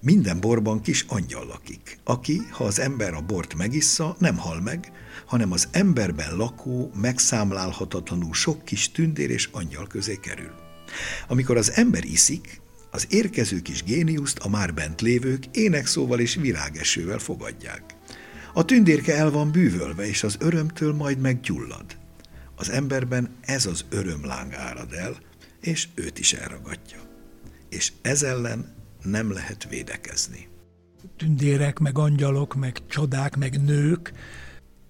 Minden 0.00 0.40
borban 0.40 0.80
kis 0.80 1.04
angyal 1.08 1.46
lakik, 1.46 1.98
aki, 2.04 2.40
ha 2.50 2.64
az 2.64 2.78
ember 2.78 3.14
a 3.14 3.20
bort 3.20 3.54
megissza, 3.54 4.16
nem 4.18 4.36
hal 4.36 4.60
meg, 4.60 4.92
hanem 5.26 5.52
az 5.52 5.68
emberben 5.70 6.36
lakó, 6.36 6.90
megszámlálhatatlanul 6.94 8.34
sok 8.34 8.64
kis 8.64 8.90
tündér 8.90 9.30
és 9.30 9.48
angyal 9.52 9.86
közé 9.86 10.16
kerül. 10.16 10.54
Amikor 11.28 11.56
az 11.56 11.70
ember 11.70 12.04
iszik, 12.04 12.61
az 12.94 13.06
érkező 13.10 13.60
kis 13.60 13.82
géniuszt 13.82 14.38
a 14.38 14.48
már 14.48 14.74
bent 14.74 15.00
lévők 15.00 15.44
énekszóval 15.52 16.20
és 16.20 16.34
virágesővel 16.34 17.18
fogadják. 17.18 17.82
A 18.54 18.64
tündérke 18.64 19.16
el 19.16 19.30
van 19.30 19.50
bűvölve, 19.50 20.06
és 20.06 20.22
az 20.22 20.36
örömtől 20.40 20.94
majd 20.94 21.18
meggyullad. 21.18 21.84
Az 22.56 22.70
emberben 22.70 23.30
ez 23.40 23.66
az 23.66 23.84
örömláng 23.88 24.54
árad 24.54 24.92
el, 24.92 25.16
és 25.60 25.88
őt 25.94 26.18
is 26.18 26.32
elragadja. 26.32 26.98
És 27.68 27.92
ez 28.02 28.22
ellen 28.22 28.74
nem 29.02 29.32
lehet 29.32 29.68
védekezni. 29.68 30.48
Tündérek, 31.16 31.78
meg 31.78 31.98
angyalok, 31.98 32.54
meg 32.54 32.78
csodák, 32.88 33.36
meg 33.36 33.62
nők, 33.64 34.12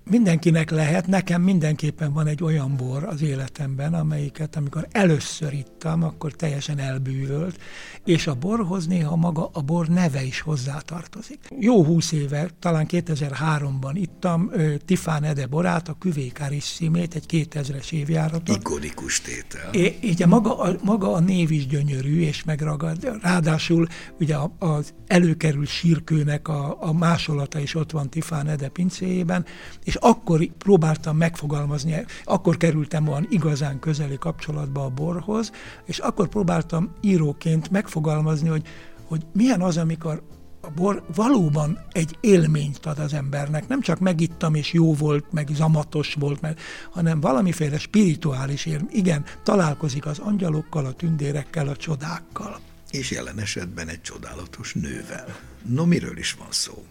mindenkinek 0.05 0.71
lehet, 0.71 1.07
nekem 1.07 1.43
mindenképpen 1.43 2.13
van 2.13 2.27
egy 2.27 2.43
olyan 2.43 2.77
bor 2.77 3.05
az 3.05 3.23
életemben, 3.23 3.95
amelyiket 3.95 4.57
amikor 4.57 4.87
először 4.91 5.53
ittam, 5.53 6.03
akkor 6.03 6.33
teljesen 6.33 6.79
elbűvölt, 6.79 7.59
és 8.05 8.27
a 8.27 8.35
borhoz 8.35 8.87
néha 8.87 9.17
maga 9.17 9.51
a 9.53 9.61
bor 9.61 9.89
neve 9.89 10.23
is 10.25 10.41
hozzátartozik. 10.41 11.39
Jó 11.59 11.85
húsz 11.85 12.13
éve, 12.13 12.51
talán 12.59 12.87
2003-ban 12.89 13.93
ittam 13.95 14.51
uh, 14.53 14.75
Tifán 14.85 15.25
Ede 15.25 15.47
borát, 15.47 15.89
a 15.89 15.97
Küvékárissimét, 15.99 17.15
egy 17.15 17.49
2000-es 17.51 17.93
évjáratot. 17.93 18.57
Ikonikus 18.57 19.21
tétel. 19.21 19.73
É, 19.73 19.99
ugye 20.03 20.27
maga 20.27 20.59
a, 20.59 20.77
maga 20.83 21.13
a 21.13 21.21
név 21.21 21.51
is 21.51 21.67
gyönyörű 21.67 22.21
és 22.21 22.45
megragad. 22.45 23.19
Ráadásul 23.23 23.87
ugye 24.21 24.37
az 24.59 24.95
előkerült 25.07 25.69
sírkőnek 25.69 26.49
a, 26.49 26.77
a 26.81 26.93
másolata 26.93 27.59
is 27.59 27.75
ott 27.75 27.91
van 27.91 28.11
Tifán 28.11 28.49
Ede 28.49 28.69
pincéjében, 28.69 29.45
és 29.85 29.92
akkor 29.95 30.47
próbáltam 30.59 31.17
megfogalmazni, 31.17 32.05
akkor 32.25 32.57
kerültem 32.57 33.09
olyan 33.09 33.27
igazán 33.31 33.79
közeli 33.79 34.19
kapcsolatba 34.19 34.85
a 34.85 34.89
borhoz, 34.89 35.53
és 35.85 35.99
akkor 35.99 36.29
próbáltam 36.29 36.95
íróként 37.01 37.71
megfogalmazni, 37.71 38.49
hogy, 38.49 38.67
hogy 39.05 39.27
milyen 39.33 39.61
az, 39.61 39.77
amikor 39.77 40.23
a 40.61 40.71
bor 40.71 41.05
valóban 41.15 41.79
egy 41.93 42.17
élményt 42.21 42.87
ad 42.87 42.99
az 42.99 43.13
embernek. 43.13 43.69
Nem 43.69 43.81
csak 43.81 43.99
megittam, 43.99 44.55
és 44.55 44.73
jó 44.73 44.95
volt, 44.95 45.33
meg 45.33 45.49
zamatos 45.53 46.15
volt, 46.15 46.41
mert, 46.41 46.61
hanem 46.91 47.21
valamiféle 47.21 47.79
spirituális 47.79 48.67
élmény. 48.67 48.89
Igen, 48.91 49.25
találkozik 49.43 50.07
az 50.07 50.19
angyalokkal, 50.19 50.87
a 50.87 50.93
tündérekkel, 50.93 51.69
a 51.69 51.77
csodákkal. 51.77 52.61
És 52.91 53.11
jelen 53.11 53.39
esetben 53.39 53.89
egy 53.89 54.01
csodálatos 54.01 54.75
nővel. 54.75 55.37
No, 55.63 55.85
miről 55.85 56.19
is 56.19 56.33
van 56.33 56.51
szó? 56.51 56.85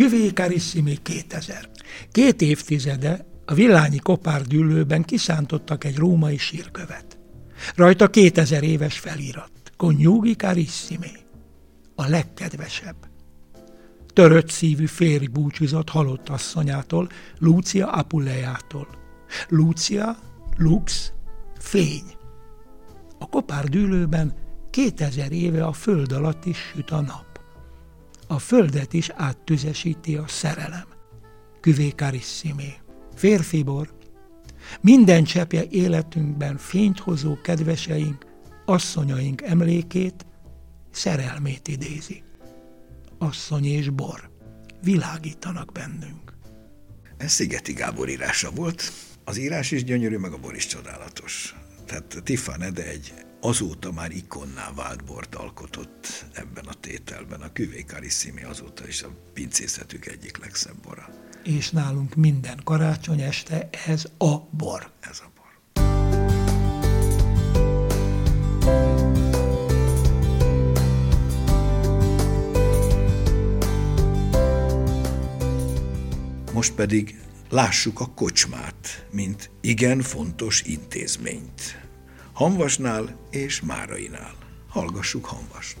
Küvé 0.00 0.28
Carissimi 0.28 0.98
2000. 1.02 1.68
Két 2.12 2.42
évtizede 2.42 3.26
a 3.44 3.54
villányi 3.54 3.98
kopárdüllőben 3.98 5.02
kiszántottak 5.02 5.84
egy 5.84 5.96
római 5.96 6.36
sírkövet. 6.36 7.18
Rajta 7.74 8.10
2000 8.10 8.62
éves 8.62 8.98
felirat. 8.98 9.50
Coniugi 9.76 10.34
Carissimi. 10.34 11.12
A 11.94 12.08
legkedvesebb. 12.08 12.96
Törött 14.12 14.50
szívű 14.50 14.86
férj 14.86 15.26
búcsúzott 15.26 15.88
halott 15.88 16.28
asszonyától, 16.28 17.08
Lucia 17.38 17.90
Apulejától. 17.90 18.88
Lucia, 19.48 20.16
Lux, 20.56 21.12
fény. 21.58 22.14
A 23.18 23.28
kopárdűlőben 23.28 24.34
2000 24.70 25.32
éve 25.32 25.64
a 25.64 25.72
föld 25.72 26.12
alatt 26.12 26.44
is 26.44 26.58
süt 26.58 26.90
a 26.90 27.00
nap 27.00 27.29
a 28.30 28.38
földet 28.38 28.92
is 28.92 29.10
áttüzesíti 29.14 30.16
a 30.16 30.28
szerelem. 30.28 30.86
Cuvé 31.60 31.88
Carissimi. 31.88 32.72
Férfi 33.14 33.62
bor. 33.62 33.94
Minden 34.80 35.24
csepje 35.24 35.64
életünkben 35.70 36.56
fényt 36.56 36.98
hozó 36.98 37.40
kedveseink, 37.40 38.26
asszonyaink 38.64 39.42
emlékét, 39.42 40.26
szerelmét 40.90 41.68
idézi. 41.68 42.22
Asszony 43.18 43.64
és 43.64 43.88
bor 43.88 44.30
világítanak 44.82 45.72
bennünk. 45.72 46.32
Ez 47.16 47.32
Szigeti 47.32 47.72
Gábor 47.72 48.08
írása 48.08 48.50
volt. 48.50 48.92
Az 49.24 49.38
írás 49.38 49.70
is 49.70 49.84
gyönyörű, 49.84 50.16
meg 50.16 50.32
a 50.32 50.38
bor 50.38 50.54
is 50.54 50.66
csodálatos. 50.66 51.54
Tehát 51.86 52.20
Tiffany 52.24 52.72
de 52.72 52.88
egy 52.88 53.12
azóta 53.40 53.92
már 53.92 54.10
ikonná 54.10 54.72
vált 54.74 55.04
bort 55.04 55.34
alkotott 55.34 56.24
ebben 56.32 56.64
a 56.64 56.74
tételben. 56.74 57.40
A 57.40 57.52
Küvé 57.52 57.80
Carissimi 57.80 58.42
azóta 58.42 58.86
is 58.86 59.02
a 59.02 59.08
pincészetük 59.32 60.06
egyik 60.06 60.38
legszebb 60.38 60.76
bora. 60.82 61.08
És 61.44 61.70
nálunk 61.70 62.14
minden 62.14 62.60
karácsony 62.64 63.20
este 63.20 63.68
ez 63.86 64.04
a 64.18 64.36
bor. 64.50 64.90
Ez 65.00 65.20
a 65.20 65.30
bor. 65.34 65.38
Most 76.52 76.74
pedig 76.74 77.20
lássuk 77.50 78.00
a 78.00 78.06
kocsmát, 78.06 79.06
mint 79.10 79.50
igen 79.60 80.00
fontos 80.00 80.62
intézményt. 80.62 81.88
Hanvasnál 82.40 83.16
és 83.30 83.60
Márainál. 83.60 84.32
Hallgassuk 84.68 85.24
Hanvast. 85.24 85.76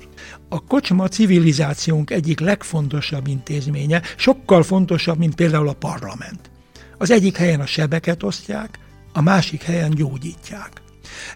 A 0.48 0.64
kocsma 0.64 1.08
civilizációnk 1.08 2.10
egyik 2.10 2.40
legfontosabb 2.40 3.26
intézménye, 3.26 4.02
sokkal 4.16 4.62
fontosabb, 4.62 5.18
mint 5.18 5.34
például 5.34 5.68
a 5.68 5.72
parlament. 5.72 6.50
Az 6.98 7.10
egyik 7.10 7.36
helyen 7.36 7.60
a 7.60 7.66
sebeket 7.66 8.22
osztják, 8.22 8.78
a 9.12 9.20
másik 9.20 9.62
helyen 9.62 9.90
gyógyítják. 9.90 10.70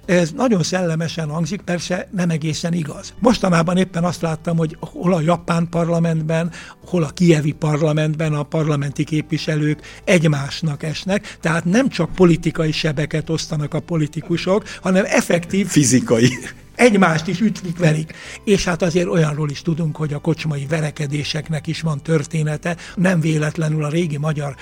Ez 0.05 0.31
nagyon 0.31 0.63
szellemesen 0.63 1.29
hangzik, 1.29 1.61
persze 1.61 2.09
nem 2.13 2.31
egészen 2.31 2.73
igaz. 2.73 3.15
Mostanában 3.19 3.77
éppen 3.77 4.05
azt 4.05 4.23
láttam, 4.23 4.57
hogy 4.57 4.77
hol 4.81 5.15
a 5.15 5.21
japán 5.21 5.69
parlamentben, 5.71 6.51
hol 6.87 7.03
a 7.03 7.09
kievi 7.09 7.53
parlamentben 7.53 8.35
a 8.35 8.43
parlamenti 8.43 9.05
képviselők 9.05 9.81
egymásnak 10.05 10.83
esnek, 10.83 11.37
tehát 11.41 11.65
nem 11.65 11.89
csak 11.89 12.15
politikai 12.15 12.73
sebeket 12.73 13.31
osztanak 13.31 13.75
a 13.75 13.81
politikusok, 13.81 14.65
hanem 14.83 15.05
effektív 15.07 15.67
fizikai 15.67 16.29
egymást 16.77 17.27
is 17.27 17.41
ütlik 17.41 17.79
verik. 17.79 18.13
És 18.45 18.65
hát 18.65 18.83
azért 18.83 19.07
olyanról 19.07 19.51
is 19.51 19.63
tudunk, 19.63 19.97
hogy 19.97 20.13
a 20.13 20.19
kocsmai 20.19 20.67
verekedéseknek 20.69 21.67
is 21.67 21.81
van 21.81 22.03
története. 22.03 22.77
Nem 22.95 23.21
véletlenül 23.21 23.85
a 23.85 23.89
régi 23.89 24.17
magyar 24.17 24.55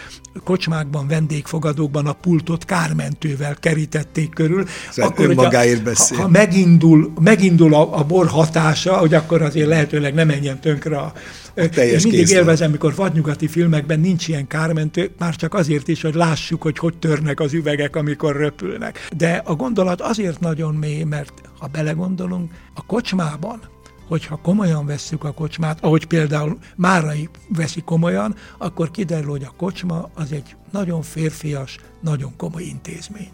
kocsmákban, 0.45 1.07
vendégfogadókban 1.07 2.07
a 2.07 2.13
pultot 2.13 2.65
kármentővel 2.65 3.57
kerítették 3.61 4.35
körül. 4.35 4.67
Szóval 4.91 5.11
akkor, 5.11 5.31
önmagáért 5.31 5.83
beszél. 5.83 6.17
Ha, 6.17 6.23
ha 6.23 6.29
megindul, 6.29 7.13
megindul 7.21 7.75
a, 7.75 7.99
a 7.99 8.05
bor 8.05 8.27
hatása, 8.27 8.97
hogy 8.97 9.15
akkor 9.15 9.43
azért 9.43 9.69
lehetőleg 9.69 10.15
nem 10.15 10.27
menjen 10.27 10.61
tönkre 10.61 10.99
a, 10.99 11.13
én 11.55 11.71
mindig 11.75 12.11
készlet. 12.11 12.39
élvezem, 12.39 12.71
mikor 12.71 12.95
vadnyugati 12.95 13.49
filmekben 13.49 14.01
nincs 14.01 14.29
ilyen 14.29 14.47
kármentő, 14.47 15.11
már 15.19 15.37
csak 15.37 15.55
azért 15.55 15.89
is, 15.89 16.03
hogy 16.03 16.15
lássuk, 16.15 16.63
hogy 16.63 16.79
hogy 16.79 16.97
törnek 16.97 17.41
az 17.41 17.53
üvegek, 17.53 17.97
amikor 17.97 18.37
röpülnek. 18.37 19.09
De 19.17 19.43
a 19.45 19.55
gondolat 19.55 20.01
azért 20.01 20.41
nagyon 20.41 20.75
mély, 20.75 21.03
mert 21.03 21.33
ha 21.63 21.69
belegondolunk, 21.69 22.53
a 22.75 22.87
kocsmában, 22.87 23.61
hogyha 24.09 24.37
komolyan 24.37 24.87
vesszük 24.87 25.25
a 25.25 25.33
kocsmát, 25.33 25.85
ahogy 25.85 26.07
például 26.07 26.59
Márai 26.77 27.29
veszi 27.49 27.81
komolyan, 27.81 28.37
akkor 28.59 28.91
kiderül, 28.91 29.31
hogy 29.31 29.45
a 29.45 29.55
kocsma 29.57 30.11
az 30.15 30.33
egy 30.33 30.57
nagyon 30.71 31.03
férfias, 31.03 31.79
nagyon 32.01 32.37
komoly 32.37 32.63
intézmény. 32.63 33.31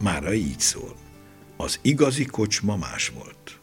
Márai 0.00 0.46
így 0.46 0.60
szól. 0.60 0.94
Az 1.56 1.78
igazi 1.82 2.24
kocsma 2.24 2.76
más 2.76 3.08
volt. 3.08 3.60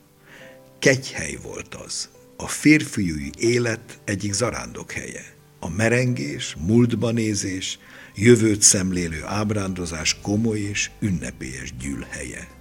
Kegyhely 0.80 1.38
volt 1.44 1.76
az, 1.76 2.10
a 2.38 2.48
férfiúi 2.48 3.30
élet 3.38 4.00
egyik 4.04 4.34
zarándok 4.34 4.92
helye. 4.92 5.24
A 5.60 5.70
merengés, 5.70 6.56
múltba 6.60 7.12
nézés, 7.12 7.80
jövőt 8.16 8.62
szemlélő 8.62 9.24
ábrándozás 9.26 10.20
komoly 10.22 10.60
és 10.60 10.92
ünnepélyes 11.00 11.74
gyűlhelye. 11.78 12.60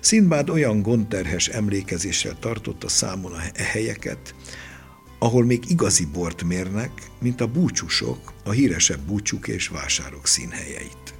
Szindbád 0.00 0.50
olyan 0.50 0.82
gondterhes 0.82 1.48
emlékezéssel 1.48 2.38
tartotta 2.38 2.88
számon 2.88 3.32
a 3.32 3.62
helyeket, 3.62 4.34
ahol 5.18 5.44
még 5.44 5.70
igazi 5.70 6.04
bort 6.04 6.42
mérnek, 6.42 6.90
mint 7.18 7.40
a 7.40 7.46
búcsúsok, 7.46 8.32
a 8.44 8.50
híresebb 8.50 9.00
búcsúk 9.00 9.48
és 9.48 9.68
vásárok 9.68 10.26
színhelyeit. 10.26 11.14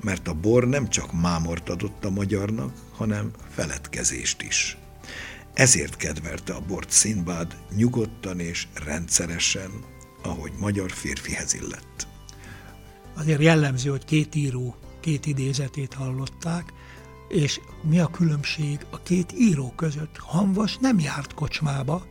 Mert 0.00 0.28
a 0.28 0.34
bor 0.34 0.68
nem 0.68 0.88
csak 0.88 1.20
mámort 1.20 1.68
adott 1.68 2.04
a 2.04 2.10
magyarnak, 2.10 2.72
hanem 2.92 3.30
feledkezést 3.54 4.42
is. 4.42 4.78
Ezért 5.54 5.96
kedvelte 5.96 6.52
a 6.52 6.60
bort 6.60 6.90
Színbád 6.90 7.56
nyugodtan 7.76 8.40
és 8.40 8.66
rendszeresen, 8.84 9.70
ahogy 10.22 10.52
magyar 10.58 10.90
férfihez 10.90 11.54
illett. 11.54 12.06
Azért 13.14 13.42
jellemző, 13.42 13.90
hogy 13.90 14.04
két 14.04 14.34
író 14.34 14.76
két 15.00 15.26
idézetét 15.26 15.94
hallották, 15.94 16.72
és 17.28 17.60
mi 17.82 17.98
a 17.98 18.06
különbség 18.06 18.78
a 18.90 19.02
két 19.02 19.32
író 19.38 19.72
között? 19.76 20.16
Hanvas 20.18 20.76
nem 20.80 20.98
járt 20.98 21.34
kocsmába, 21.34 22.06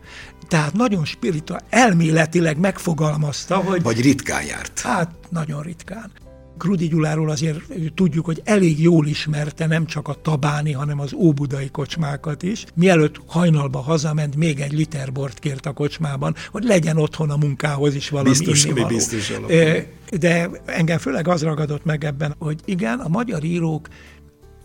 tehát 0.48 0.74
nagyon 0.74 1.06
spirituál, 1.06 1.62
elméletileg 1.70 2.58
megfogalmazta, 2.58 3.56
hogy... 3.56 3.82
Vagy 3.82 4.02
ritkán 4.02 4.46
járt. 4.46 4.80
Hát, 4.80 5.16
nagyon 5.30 5.62
ritkán. 5.62 6.12
Krudi 6.58 6.88
Gyuláról 6.88 7.30
azért 7.30 7.60
tudjuk, 7.96 8.26
hogy 8.26 8.42
elég 8.44 8.82
jól 8.82 9.08
ismerte 9.08 9.66
nem 9.66 9.86
csak 9.86 10.08
a 10.08 10.14
tabáni, 10.22 10.72
hanem 10.72 11.00
az 11.00 11.14
óbudai 11.14 11.70
kocsmákat 11.70 12.44
is. 12.44 12.66
Mielőtt 12.74 13.22
hajnalba 13.26 13.80
hazament, 13.80 14.36
még 14.36 14.60
egy 14.60 14.72
liter 14.72 15.12
bort 15.12 15.40
kért 15.40 15.66
a 15.66 15.72
kocsmában, 15.72 16.36
hogy 16.52 16.64
legyen 16.64 16.98
otthon 16.98 17.30
a 17.30 17.38
munkához 17.38 17.96
is 17.96 18.10
valami 18.10 18.30
biztos, 18.30 18.66
innivaló. 18.66 18.88
biztos 18.88 19.34
De 20.20 20.50
engem 20.66 20.98
főleg 20.98 21.28
az 21.28 21.44
ragadott 21.44 21.86
meg 21.86 22.04
ebben, 22.04 22.36
hogy 22.40 22.60
igen, 22.66 23.00
a 23.00 23.08
magyar 23.08 23.44
írók 23.44 23.88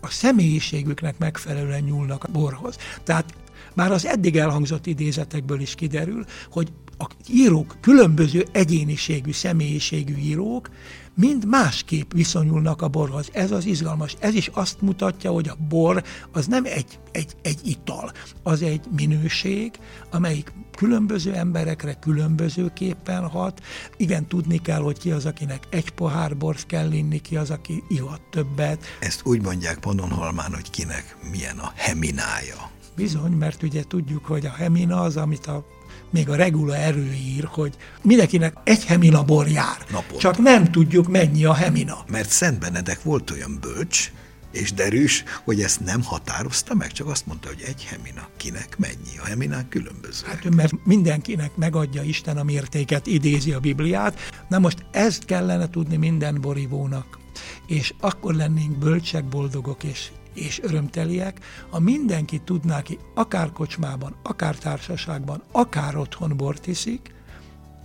a 0.03 0.09
személyiségüknek 0.09 1.17
megfelelően 1.17 1.83
nyúlnak 1.83 2.23
a 2.23 2.31
borhoz. 2.31 2.77
Tehát 3.03 3.33
már 3.73 3.91
az 3.91 4.05
eddig 4.05 4.37
elhangzott 4.37 4.85
idézetekből 4.85 5.61
is 5.61 5.75
kiderül, 5.75 6.25
hogy 6.51 6.71
a 6.97 7.07
írók, 7.29 7.77
különböző 7.81 8.45
egyéniségű, 8.51 9.31
személyiségű 9.31 10.15
írók 10.15 10.69
mind 11.15 11.47
másképp 11.47 12.11
viszonyulnak 12.11 12.81
a 12.81 12.87
borhoz. 12.87 13.29
Ez 13.31 13.51
az 13.51 13.65
izgalmas. 13.65 14.15
Ez 14.19 14.33
is 14.33 14.47
azt 14.53 14.81
mutatja, 14.81 15.31
hogy 15.31 15.47
a 15.47 15.57
bor 15.69 16.03
az 16.31 16.47
nem 16.47 16.65
egy, 16.65 16.99
egy, 17.11 17.35
egy 17.41 17.59
ital, 17.63 18.11
az 18.43 18.61
egy 18.61 18.81
minőség, 18.95 19.71
amelyik 20.11 20.53
különböző 20.75 21.33
emberekre 21.33 21.93
különbözőképpen 21.93 23.27
hat. 23.27 23.61
Igen, 23.97 24.27
tudni 24.27 24.61
kell, 24.61 24.81
hogy 24.81 24.97
ki 24.97 25.11
az, 25.11 25.25
akinek 25.25 25.63
egy 25.69 25.89
pohár 25.89 26.37
bort 26.37 26.65
kell 26.65 26.91
inni, 26.91 27.21
ki 27.21 27.37
az, 27.37 27.49
aki 27.49 27.83
ihat 27.87 28.21
többet. 28.29 28.83
Ezt 28.99 29.21
úgy 29.25 29.41
mondják 29.41 29.79
Pannonhalmán, 29.79 30.53
hogy 30.53 30.69
kinek 30.69 31.17
milyen 31.31 31.57
a 31.57 31.71
heminája. 31.75 32.71
Bizony, 32.95 33.31
mert 33.31 33.63
ugye 33.63 33.83
tudjuk, 33.83 34.25
hogy 34.25 34.45
a 34.45 34.51
hemina 34.51 35.01
az, 35.01 35.17
amit 35.17 35.45
a 35.45 35.65
még 36.13 36.29
a 36.29 36.35
regula 36.35 36.75
erőír, 36.75 37.43
hogy 37.43 37.75
mindenkinek 38.01 38.53
egy 38.63 38.85
hemina 38.85 39.23
bor 39.23 39.47
jár. 39.47 39.77
Naponta. 39.91 40.17
Csak 40.17 40.37
nem 40.37 40.71
tudjuk 40.71 41.07
mennyi 41.07 41.45
a 41.45 41.53
hemina. 41.53 42.03
Mert 42.07 42.29
Szent 42.29 42.59
Benedek 42.59 43.03
volt 43.03 43.31
olyan 43.31 43.57
bölcs, 43.61 44.11
és 44.51 44.73
derűs, 44.73 45.23
hogy 45.43 45.61
ezt 45.61 45.79
nem 45.79 46.03
határozta 46.03 46.73
meg, 46.73 46.91
csak 46.91 47.07
azt 47.07 47.25
mondta, 47.25 47.47
hogy 47.47 47.63
egy 47.65 47.83
hemina. 47.83 48.27
Kinek 48.37 48.77
mennyi? 48.77 49.17
A 49.21 49.25
heminák 49.25 49.67
különböző. 49.67 50.25
Hát 50.25 50.55
mert 50.55 50.85
mindenkinek 50.85 51.55
megadja 51.55 52.01
Isten 52.01 52.37
a 52.37 52.43
mértéket, 52.43 53.07
idézi 53.07 53.51
a 53.51 53.59
Bibliát. 53.59 54.19
Na 54.49 54.59
most 54.59 54.85
ezt 54.91 55.25
kellene 55.25 55.69
tudni 55.69 55.97
minden 55.97 56.41
borivónak. 56.41 57.19
És 57.67 57.93
akkor 57.99 58.33
lennénk 58.33 58.77
bölcsek, 58.77 59.25
boldogok 59.25 59.83
és 59.83 60.11
és 60.33 60.59
örömteliek, 60.63 61.39
ha 61.69 61.79
mindenki 61.79 62.39
tudná 62.39 62.81
ki, 62.81 62.97
akár 63.15 63.51
kocsmában, 63.51 64.15
akár 64.23 64.55
társaságban, 64.55 65.43
akár 65.51 65.97
otthon 65.97 66.37
bort 66.37 66.67
iszik, 66.67 67.11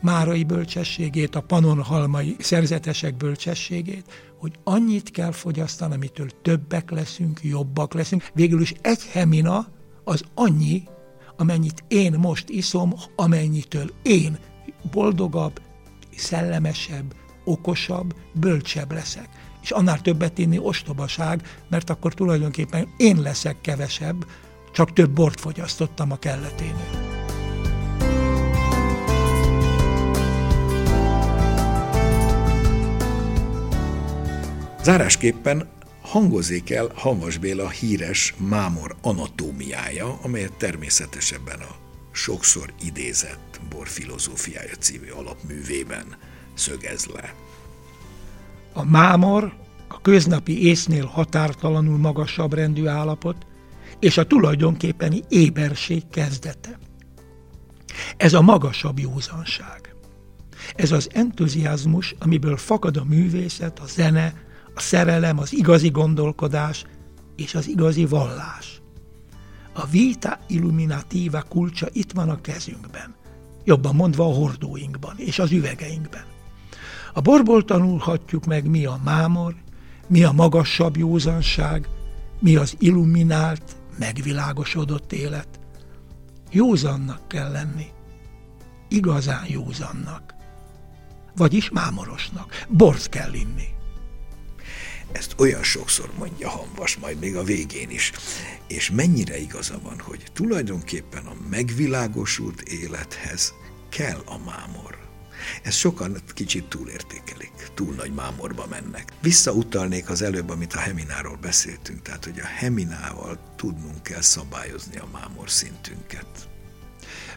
Márai 0.00 0.44
bölcsességét, 0.44 1.34
a 1.34 1.40
panonhalmai 1.40 2.36
szerzetesek 2.38 3.16
bölcsességét, 3.16 4.32
hogy 4.38 4.58
annyit 4.64 5.10
kell 5.10 5.32
fogyasztani, 5.32 5.94
amitől 5.94 6.28
többek 6.42 6.90
leszünk, 6.90 7.40
jobbak 7.42 7.94
leszünk. 7.94 8.30
Végül 8.34 8.60
is 8.60 8.74
egy 8.80 9.06
hemina 9.12 9.66
az 10.04 10.22
annyi, 10.34 10.82
amennyit 11.36 11.84
én 11.88 12.12
most 12.12 12.48
iszom, 12.48 12.94
amennyitől 13.16 13.90
én 14.02 14.38
boldogabb, 14.90 15.60
szellemesebb, 16.16 17.14
okosabb, 17.44 18.14
bölcsebb 18.34 18.92
leszek 18.92 19.28
és 19.68 19.74
annál 19.74 20.00
többet 20.00 20.38
inni 20.38 20.58
ostobaság, 20.58 21.42
mert 21.68 21.90
akkor 21.90 22.14
tulajdonképpen 22.14 22.88
én 22.96 23.20
leszek 23.20 23.60
kevesebb, 23.60 24.26
csak 24.72 24.92
több 24.92 25.10
bort 25.10 25.40
fogyasztottam 25.40 26.12
a 26.12 26.18
kelleténél. 26.18 27.06
Zárásképpen 34.82 35.68
hangozik 36.02 36.70
el 36.70 36.90
Hamas 36.94 37.36
Béla 37.36 37.68
híres 37.68 38.34
mámor 38.36 38.96
anatómiája, 39.02 40.18
amelyet 40.22 40.52
természetesebben 40.52 41.60
a 41.60 41.76
sokszor 42.12 42.72
idézett 42.84 43.60
Bor 43.70 43.88
filozófiája 43.88 44.74
című 44.78 45.08
alapművében 45.08 46.16
szögez 46.54 47.06
le. 47.06 47.47
A 48.78 48.84
mámor 48.84 49.52
a 49.88 50.00
köznapi 50.00 50.66
észnél 50.66 51.04
határtalanul 51.04 51.98
magasabb 51.98 52.52
rendű 52.52 52.86
állapot, 52.86 53.46
és 53.98 54.18
a 54.18 54.26
tulajdonképpeni 54.26 55.22
éberség 55.28 56.02
kezdete. 56.10 56.78
Ez 58.16 58.34
a 58.34 58.40
magasabb 58.40 58.98
józanság. 58.98 59.94
Ez 60.76 60.92
az 60.92 61.08
entuziasmus, 61.12 62.14
amiből 62.18 62.56
fakad 62.56 62.96
a 62.96 63.04
művészet, 63.04 63.78
a 63.78 63.86
zene, 63.86 64.34
a 64.74 64.80
szerelem, 64.80 65.38
az 65.38 65.52
igazi 65.52 65.90
gondolkodás 65.90 66.84
és 67.36 67.54
az 67.54 67.68
igazi 67.68 68.04
vallás. 68.04 68.80
A 69.72 69.86
vita 69.86 70.38
illuminativa 70.46 71.42
kulcsa 71.42 71.86
itt 71.92 72.12
van 72.12 72.28
a 72.28 72.40
kezünkben, 72.40 73.14
jobban 73.64 73.94
mondva 73.94 74.24
a 74.24 74.34
hordóinkban 74.34 75.14
és 75.16 75.38
az 75.38 75.50
üvegeinkben. 75.50 76.36
A 77.18 77.20
borból 77.20 77.64
tanulhatjuk 77.64 78.44
meg, 78.44 78.68
mi 78.68 78.84
a 78.84 79.00
mámor, 79.04 79.54
mi 80.06 80.22
a 80.22 80.32
magasabb 80.32 80.96
józanság, 80.96 81.88
mi 82.40 82.56
az 82.56 82.74
illuminált, 82.78 83.76
megvilágosodott 83.98 85.12
élet. 85.12 85.48
Józannak 86.50 87.28
kell 87.28 87.50
lenni, 87.50 87.86
igazán 88.88 89.44
józannak, 89.48 90.34
vagyis 91.36 91.70
mámorosnak, 91.70 92.64
bort 92.68 93.08
kell 93.08 93.32
inni. 93.32 93.68
Ezt 95.12 95.34
olyan 95.38 95.62
sokszor 95.62 96.10
mondja 96.18 96.48
Hanvas, 96.48 96.96
majd 96.96 97.18
még 97.18 97.36
a 97.36 97.42
végén 97.42 97.90
is. 97.90 98.12
És 98.66 98.90
mennyire 98.90 99.38
igaza 99.38 99.78
van, 99.82 99.98
hogy 100.00 100.22
tulajdonképpen 100.32 101.26
a 101.26 101.36
megvilágosult 101.50 102.60
élethez 102.60 103.54
kell 103.88 104.20
a 104.26 104.38
mámor. 104.44 105.07
Ez 105.62 105.74
sokan 105.74 106.16
kicsit 106.34 106.64
túlértékelik, 106.64 107.52
túl 107.74 107.94
nagy 107.94 108.14
mámorba 108.14 108.66
mennek. 108.66 109.12
Visszautalnék 109.20 110.10
az 110.10 110.22
előbb, 110.22 110.50
amit 110.50 110.72
a 110.72 110.78
Hemináról 110.78 111.36
beszéltünk, 111.36 112.02
tehát 112.02 112.24
hogy 112.24 112.40
a 112.40 112.46
Heminával 112.46 113.38
tudnunk 113.56 114.02
kell 114.02 114.20
szabályozni 114.20 114.96
a 114.96 115.08
mámor 115.12 115.50
szintünket. 115.50 116.48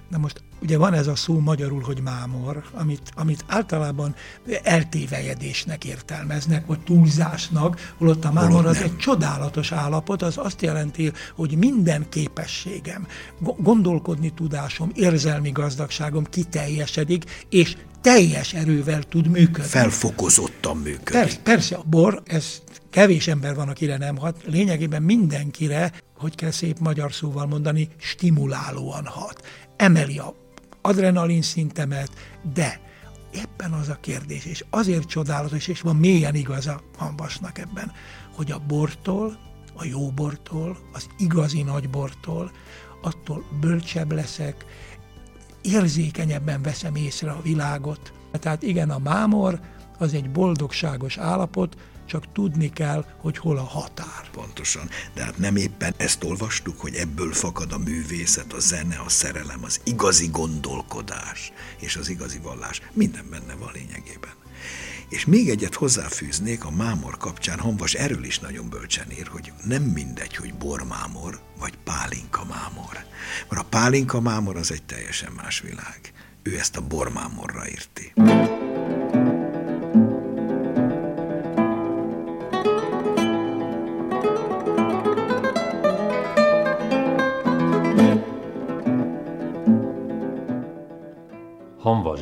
Na 0.10 0.18
most 0.18 0.42
ugye 0.62 0.78
van 0.78 0.94
ez 0.94 1.08
a 1.08 1.16
szó 1.16 1.40
magyarul, 1.40 1.82
hogy 1.82 2.02
mámor, 2.02 2.64
amit, 2.74 3.12
amit 3.16 3.46
általában 3.48 4.16
eltévejedésnek 4.64 5.86
értelmeznek, 5.86 6.66
vagy 6.66 6.80
túlzásnak, 6.80 7.94
holott 7.98 8.26
a 8.26 8.32
mámor 8.32 8.66
az 8.66 8.78
egy 8.78 8.98
csodálatos 8.98 9.72
állapot, 9.72 10.22
az 10.22 10.38
azt 10.38 10.62
jelenti, 10.62 11.12
hogy 11.36 11.58
minden 11.58 12.06
képességem, 12.10 13.08
gondolkodni 13.58 14.34
tudásom, 14.34 14.92
érzelmi 14.94 15.52
gazdagságom 15.52 16.24
kiteljesedik, 16.24 17.46
és 17.50 17.76
teljes 18.02 18.54
erővel 18.54 19.04
tud 19.04 19.28
működni. 19.28 19.70
Felfokozottan 19.70 20.78
működik. 20.78 21.12
Persze, 21.12 21.40
persze 21.44 21.76
a 21.76 21.84
bor, 21.86 22.22
ez 22.26 22.62
kevés 22.90 23.28
ember 23.28 23.56
van, 23.56 23.70
akire 23.70 23.98
nem 23.98 24.18
hat, 24.18 24.44
lényegében 24.46 25.02
mindenkire, 25.02 25.92
hogy 26.22 26.36
kell 26.36 26.52
szép 26.52 26.80
magyar 26.80 27.14
szóval 27.14 27.46
mondani, 27.46 27.90
stimulálóan 27.98 29.06
hat. 29.06 29.46
Emeli 29.76 30.18
a 30.18 30.36
adrenalin 30.82 31.42
szintemet, 31.42 32.10
de 32.54 32.80
éppen 33.32 33.72
az 33.72 33.90
a 33.90 33.98
kérdés, 34.02 34.46
és 34.46 34.66
azért 34.70 35.08
csodálatos, 35.08 35.68
és 35.68 35.82
van 35.82 35.96
mélyen 35.96 36.36
igaza 36.36 36.82
Hanvasnak 36.98 37.58
ebben, 37.58 37.92
hogy 38.36 38.52
a 38.52 38.62
bortól, 38.68 39.40
a 39.76 39.86
jó 39.86 40.12
bortól, 40.12 40.78
az 40.94 41.08
igazi 41.18 41.62
nagy 41.62 41.90
bortól, 41.90 42.52
attól 43.02 43.44
bölcsebb 43.60 44.12
leszek, 44.12 44.66
érzékenyebben 45.62 46.62
veszem 46.62 46.96
észre 46.96 47.32
a 47.32 47.42
világot. 47.42 48.14
Tehát 48.32 48.64
igen, 48.64 48.90
a 48.90 49.00
mámor 49.00 49.60
az 49.98 50.14
egy 50.14 50.32
boldogságos 50.32 51.18
állapot, 51.18 51.78
csak 52.12 52.32
tudni 52.32 52.70
kell, 52.70 53.06
hogy 53.18 53.38
hol 53.38 53.58
a 53.58 53.64
határ. 53.64 54.30
Pontosan, 54.32 54.90
de 55.14 55.24
hát 55.24 55.38
nem 55.38 55.56
éppen 55.56 55.94
ezt 55.98 56.24
olvastuk, 56.24 56.80
hogy 56.80 56.96
ebből 56.96 57.34
fakad 57.34 57.72
a 57.72 57.78
művészet, 57.78 58.54
a 58.54 58.60
zene, 58.60 59.00
a 59.06 59.10
szerelem, 59.10 59.64
az 59.64 59.80
igazi 59.84 60.28
gondolkodás 60.28 61.52
és 61.80 61.96
az 61.96 62.10
igazi 62.10 62.40
vallás. 62.40 62.82
Minden 62.94 63.26
benne 63.30 63.56
van 63.56 63.72
lényegében. 63.74 64.32
És 65.10 65.26
még 65.26 65.50
egyet 65.50 65.76
hozzáfűznék, 65.76 66.66
a 66.66 66.72
mámor 66.72 67.18
kapcsán 67.18 67.60
Hanvas 67.60 67.94
erről 67.94 68.24
is 68.24 68.40
nagyon 68.40 68.70
bölcsen 68.70 69.12
ír, 69.12 69.28
hogy 69.28 69.52
nem 69.64 69.84
mindegy, 69.84 70.36
hogy 70.36 70.54
bormámor 70.54 71.40
vagy 71.60 71.78
pálinka 71.84 72.46
mámor. 72.46 73.06
Mert 73.50 73.62
a 73.62 73.70
pálinka 73.70 74.22
mámor 74.22 74.56
az 74.56 74.72
egy 74.72 74.84
teljesen 74.84 75.32
más 75.32 75.60
világ. 75.60 76.00
Ő 76.44 76.58
ezt 76.58 76.78
a 76.78 76.88
bormámorra 76.88 77.70
írti. 77.70 78.14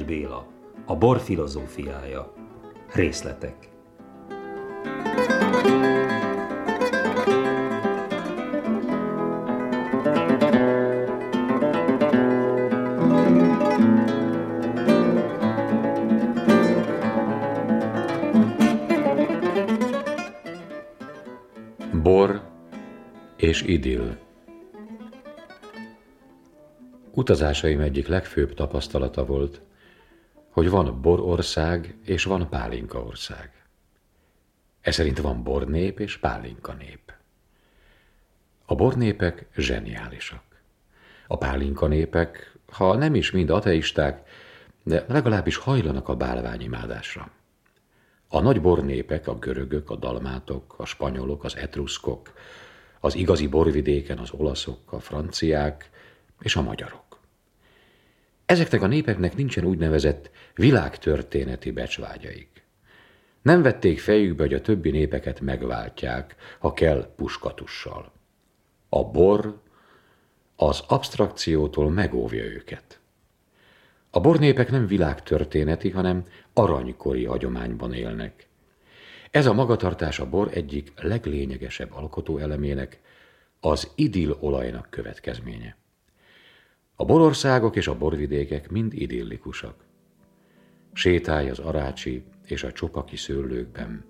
Béla, 0.10 0.48
a 0.86 0.96
bor 0.96 1.20
filozófiája, 1.20 2.34
részletek. 2.94 3.70
Bor 22.02 22.42
és 23.38 23.62
idill 23.62 24.18
Utazásaim 27.14 27.80
egyik 27.80 28.08
legfőbb 28.08 28.54
tapasztalata 28.54 29.26
volt, 29.26 29.62
hogy 30.60 30.70
van 30.70 31.02
borország 31.02 31.96
és 32.06 32.24
van 32.24 32.50
pálinkaország. 32.50 33.52
Ez 34.82 34.94
szerint 34.94 35.20
van 35.20 35.44
bornép 35.44 36.00
és 36.00 36.18
pálinka 36.18 36.74
nép. 36.74 37.14
A 38.66 38.76
bornépek 38.76 39.48
zseniálisak. 39.56 40.44
A 41.28 41.38
pálinka 41.38 41.88
népek, 41.88 42.58
ha 42.72 42.96
nem 42.96 43.16
is 43.16 43.32
mind 43.32 43.50
ateisták, 43.50 44.30
de 44.84 45.06
legalábbis 45.08 45.56
hajlanak 45.56 46.10
a 46.10 46.16
bálványimádásra. 46.16 47.32
A 48.28 48.42
nagy 48.42 48.62
bornépek, 48.62 49.28
a 49.28 49.36
görögök, 49.36 49.90
a 49.90 49.96
dalmátok, 49.96 50.74
a 50.78 50.86
spanyolok, 50.86 51.44
az 51.44 51.56
etruszkok, 51.56 52.34
az 53.00 53.16
igazi 53.16 53.48
borvidéken 53.48 54.18
az 54.18 54.32
olaszok, 54.32 54.92
a 54.92 55.00
franciák 55.00 55.90
és 56.40 56.56
a 56.56 56.62
magyarok. 56.62 57.09
Ezeknek 58.50 58.82
a 58.82 58.88
népeknek 58.88 59.36
nincsen 59.36 59.66
úgynevezett 59.66 60.32
világtörténeti 60.56 61.72
becsvágyaik. 61.72 62.64
Nem 63.42 63.62
vették 63.62 64.00
fejükbe, 64.00 64.44
hogy 64.44 64.54
a 64.54 64.62
többi 64.62 64.92
népeket 64.92 65.40
megváltják, 65.40 66.36
ha 66.60 66.74
kell 66.74 67.14
puskatussal. 67.16 68.12
A 68.90 69.04
bor 69.04 69.62
az 70.56 70.84
abstrakciótól 70.88 71.90
megóvja 71.90 72.44
őket. 72.44 73.00
A 74.10 74.20
bornépek 74.20 74.72
nem 74.72 74.88
világtörténeti, 74.88 75.90
hanem 75.90 76.24
aranykori 76.54 77.26
hagyományban 77.26 77.94
élnek. 77.94 78.48
Ez 79.32 79.46
a 79.46 79.54
magatartás 79.54 80.20
a 80.20 80.30
bor 80.30 80.50
egyik 80.54 80.92
leglényegesebb 81.02 81.94
alkotóelemének, 81.94 83.00
az 83.60 83.92
idil 83.96 84.38
olajnak 84.40 84.88
következménye. 84.90 85.78
A 87.02 87.06
borországok 87.06 87.76
és 87.76 87.88
a 87.88 87.98
borvidékek 87.98 88.72
mind 88.72 88.94
idillikusak. 88.94 89.76
Sétálj 90.94 91.50
az 91.50 91.60
arácsi 91.60 92.24
és 92.46 92.64
a 92.64 92.72
csopaki 92.72 93.16
szőlőkben, 93.16 94.04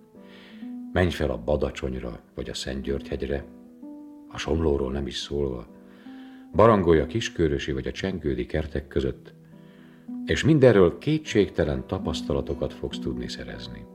menj 0.93 1.09
fel 1.09 1.29
a 1.29 1.37
Badacsonyra 1.37 2.19
vagy 2.35 2.49
a 2.49 2.53
Szentgyörgyhegyre, 2.53 3.45
a 4.27 4.37
Somlóról 4.37 4.91
nem 4.91 5.07
is 5.07 5.17
szólva, 5.17 5.67
barangolj 6.55 6.99
a 6.99 7.05
kiskörösi 7.05 7.71
vagy 7.71 7.87
a 7.87 7.91
csengődi 7.91 8.45
kertek 8.45 8.87
között, 8.87 9.33
és 10.25 10.43
mindenről 10.43 10.97
kétségtelen 10.97 11.87
tapasztalatokat 11.87 12.73
fogsz 12.73 12.99
tudni 12.99 13.27
szerezni. 13.27 13.85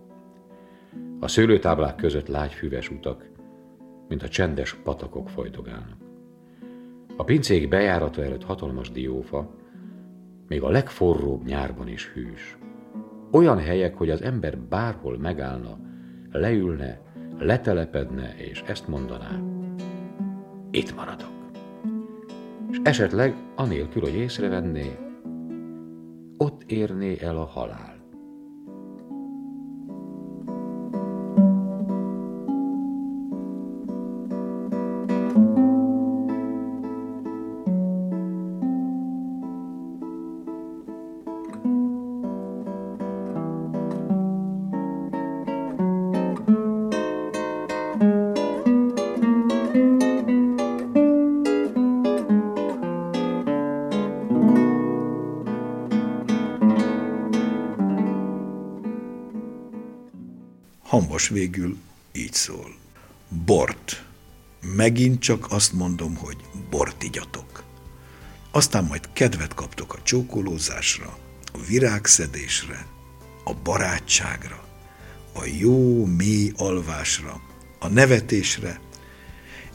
A 1.20 1.28
szőlőtáblák 1.28 1.96
között 1.96 2.28
lágyfüves 2.28 2.90
utak, 2.90 3.30
mint 4.08 4.22
a 4.22 4.28
csendes 4.28 4.74
patakok 4.74 5.28
folytogálnak. 5.28 6.03
A 7.16 7.24
pincék 7.24 7.68
bejárata 7.68 8.22
előtt 8.22 8.44
hatalmas 8.44 8.90
diófa, 8.90 9.50
még 10.48 10.62
a 10.62 10.68
legforróbb 10.68 11.44
nyárban 11.44 11.88
is 11.88 12.06
hűs. 12.08 12.58
Olyan 13.30 13.58
helyek, 13.58 13.94
hogy 13.94 14.10
az 14.10 14.22
ember 14.22 14.58
bárhol 14.58 15.18
megállna, 15.18 15.78
leülne, 16.30 17.00
letelepedne, 17.38 18.34
és 18.36 18.62
ezt 18.66 18.88
mondaná. 18.88 19.40
Itt 20.70 20.94
maradok. 20.96 21.32
És 22.70 22.80
esetleg, 22.82 23.34
anélkül, 23.54 24.02
hogy 24.02 24.14
észrevenné, 24.14 24.98
ott 26.36 26.62
érné 26.66 27.18
el 27.20 27.36
a 27.36 27.44
halál. 27.44 27.93
Végül 61.34 61.76
így 62.12 62.32
szól. 62.32 62.74
Bort. 63.44 64.04
Megint 64.76 65.20
csak 65.20 65.52
azt 65.52 65.72
mondom, 65.72 66.16
hogy 66.16 66.36
bort 66.70 67.02
igyatok. 67.02 67.64
Aztán 68.50 68.84
majd 68.84 69.08
kedvet 69.12 69.54
kaptok 69.54 69.94
a 69.94 70.02
csókolózásra, 70.02 71.18
a 71.52 71.58
virágszedésre, 71.68 72.86
a 73.44 73.54
barátságra, 73.54 74.64
a 75.32 75.44
jó 75.58 76.06
mély 76.06 76.52
alvásra, 76.56 77.40
a 77.78 77.88
nevetésre, 77.88 78.80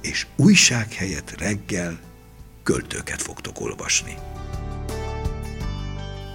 és 0.01 0.27
újság 0.35 0.93
helyett 0.93 1.39
reggel 1.39 1.99
költőket 2.63 3.21
fogtok 3.21 3.61
olvasni. 3.61 4.15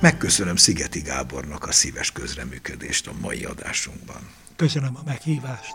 Megköszönöm 0.05 0.57
Szigeti 0.57 1.01
Gábornak 1.01 1.65
a 1.65 1.73
szíves 1.73 2.13
közreműködést 2.13 3.07
a 3.07 3.13
mai 3.21 3.45
adásunkban. 3.45 4.31
Köszönöm 4.57 4.97
a 4.97 5.01
meghívást. 5.05 5.75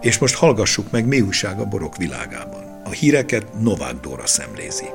És 0.00 0.18
most 0.18 0.34
hallgassuk 0.34 0.90
meg 0.90 1.06
mi 1.06 1.20
újság 1.20 1.60
a 1.60 1.64
borok 1.64 1.96
világában. 1.96 2.80
A 2.84 2.90
híreket 2.90 3.60
Novák 3.60 4.00
Dóra 4.00 4.26
szemlézi. 4.26 4.86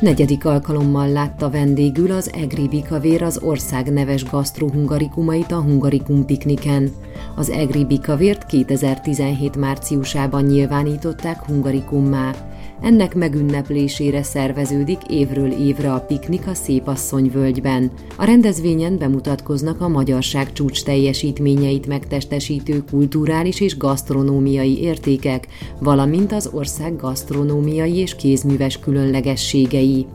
Negyedik 0.00 0.44
alkalommal 0.44 1.08
látta 1.08 1.50
vendégül 1.50 2.10
az 2.12 2.32
Egri 2.32 2.68
Bikavér 2.68 3.22
az 3.22 3.38
ország 3.42 3.92
neves 3.92 4.24
gasztrohungarikumait 4.24 5.52
a 5.52 5.60
Hungarikum 5.60 6.24
pikniken. 6.24 6.90
Az 7.36 7.50
Egri 7.50 7.84
Bikavért 7.84 8.46
2017 8.46 9.56
márciusában 9.56 10.44
nyilvánították 10.44 11.44
hungarikummá. 11.44 12.34
Ennek 12.82 13.14
megünneplésére 13.14 14.22
szerveződik 14.22 14.98
évről 15.08 15.50
évre 15.50 15.92
a 15.92 16.00
piknik 16.00 16.46
a 16.46 16.54
Szépasszony 16.54 17.30
völgyben. 17.30 17.90
A 18.16 18.24
rendezvényen 18.24 18.98
bemutatkoznak 18.98 19.80
a 19.80 19.88
magyarság 19.88 20.52
csúcs 20.52 20.84
teljesítményeit 20.84 21.86
megtestesítő 21.86 22.84
kulturális 22.90 23.60
és 23.60 23.76
gasztronómiai 23.76 24.82
értékek, 24.82 25.46
valamint 25.80 26.32
az 26.32 26.50
ország 26.52 26.96
gasztronómiai 26.96 27.96
és 27.96 28.16
kézműves 28.16 28.78
különlegességei. 28.78 30.06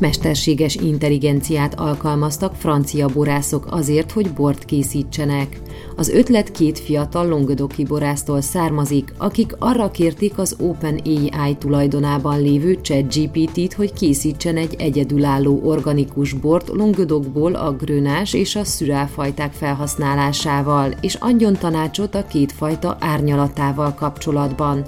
Mesterséges 0.00 0.74
intelligenciát 0.74 1.74
alkalmaztak 1.78 2.54
francia 2.54 3.08
borászok 3.08 3.66
azért, 3.70 4.10
hogy 4.12 4.32
bort 4.32 4.64
készítsenek. 4.64 5.60
Az 5.96 6.08
ötlet 6.08 6.50
két 6.50 6.78
fiatal 6.78 7.28
longodoki 7.28 7.84
borásztól 7.84 8.40
származik, 8.40 9.12
akik 9.18 9.54
arra 9.58 9.90
kérték 9.90 10.38
az 10.38 10.56
OpenAI 10.58 11.56
tulajdonában 11.58 12.40
lévő 12.40 12.78
ChatGPT-t, 12.80 13.72
hogy 13.72 13.92
készítsen 13.92 14.56
egy 14.56 14.74
egyedülálló 14.78 15.60
organikus 15.64 16.32
bort 16.32 16.68
longodokból 16.68 17.54
a 17.54 17.72
grönás 17.72 18.34
és 18.34 18.56
a 18.56 18.64
szüráfajták 18.64 19.52
felhasználásával, 19.52 20.94
és 21.00 21.14
adjon 21.14 21.52
tanácsot 21.52 22.14
a 22.14 22.26
két 22.26 22.52
fajta 22.52 22.96
árnyalatával 23.00 23.94
kapcsolatban. 23.94 24.84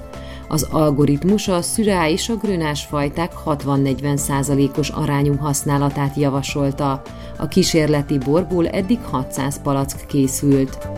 Az 0.53 0.67
algoritmus 0.71 1.49
a 1.49 1.63
szürá 1.63 2.09
és 2.09 2.29
a 2.29 2.37
grönás 2.37 2.85
fajták 2.85 3.33
60-40 3.47 4.17
százalékos 4.17 4.89
arányú 4.89 5.37
használatát 5.37 6.17
javasolta. 6.17 7.03
A 7.37 7.49
kísérleti 7.49 8.19
borból 8.19 8.69
eddig 8.69 8.99
600 9.03 9.63
palack 9.63 10.07
készült. 10.07 10.89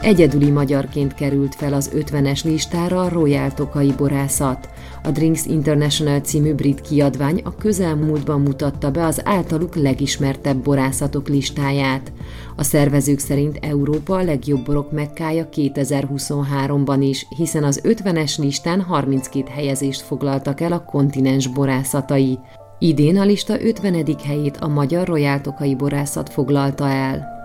Egyedüli 0.00 0.50
magyarként 0.50 1.14
került 1.14 1.54
fel 1.54 1.72
az 1.72 1.90
50-es 1.94 2.44
listára 2.44 3.00
a 3.00 3.08
Royal 3.08 3.54
Tokai 3.54 3.92
borászat. 3.96 4.71
A 5.04 5.10
Drinks 5.10 5.46
International 5.46 6.20
című 6.20 6.54
brit 6.54 6.80
kiadvány 6.80 7.40
a 7.44 7.54
közelmúltban 7.54 8.40
mutatta 8.40 8.90
be 8.90 9.04
az 9.04 9.20
általuk 9.24 9.74
legismertebb 9.74 10.56
borászatok 10.56 11.28
listáját. 11.28 12.12
A 12.56 12.62
szervezők 12.62 13.18
szerint 13.18 13.58
Európa 13.60 14.16
a 14.16 14.22
legjobb 14.22 14.64
borok 14.64 14.92
mekkája 14.92 15.48
2023-ban 15.52 16.98
is, 17.00 17.26
hiszen 17.36 17.64
az 17.64 17.80
50-es 17.84 18.38
listán 18.38 18.80
32 18.80 19.50
helyezést 19.50 20.00
foglaltak 20.00 20.60
el 20.60 20.72
a 20.72 20.84
kontinens 20.84 21.46
borászatai. 21.46 22.38
Idén 22.78 23.18
a 23.18 23.24
lista 23.24 23.64
50. 23.64 24.16
helyét 24.24 24.56
a 24.56 24.68
magyar 24.68 25.06
Royal 25.06 25.40
Tokai 25.40 25.74
borászat 25.74 26.32
foglalta 26.32 26.88
el. 26.88 27.41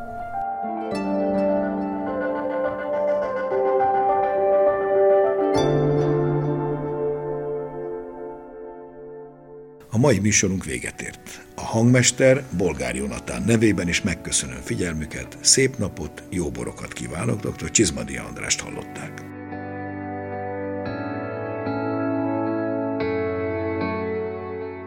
Mai 10.07 10.19
műsorunk 10.19 10.65
véget 10.65 11.01
ért. 11.01 11.45
A 11.55 11.61
hangmester 11.61 12.43
Bolgár 12.57 12.95
Jonatán 12.95 13.43
nevében 13.45 13.87
is 13.87 14.01
megköszönöm 14.01 14.59
figyelmüket, 14.63 15.37
szép 15.41 15.77
napot, 15.77 16.23
jó 16.29 16.49
borokat 16.49 16.93
kívánok, 16.93 17.39
dr. 17.39 17.71
Csizmadia 17.71 18.23
Andrást 18.23 18.59
hallották. 18.59 19.25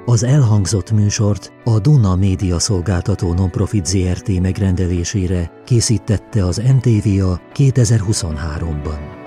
Az 0.05 0.23
elhangzott 0.23 0.91
műsort 0.91 1.53
a 1.65 1.79
Duna 1.79 2.17
Média 2.17 2.59
Szolgáltató 2.59 3.33
Nonprofit 3.33 3.87
ZRT 3.87 4.41
megrendelésére 4.41 5.51
készítette 5.65 6.45
az 6.45 6.57
MTVA 6.57 7.41
2023-ban. 7.55 9.20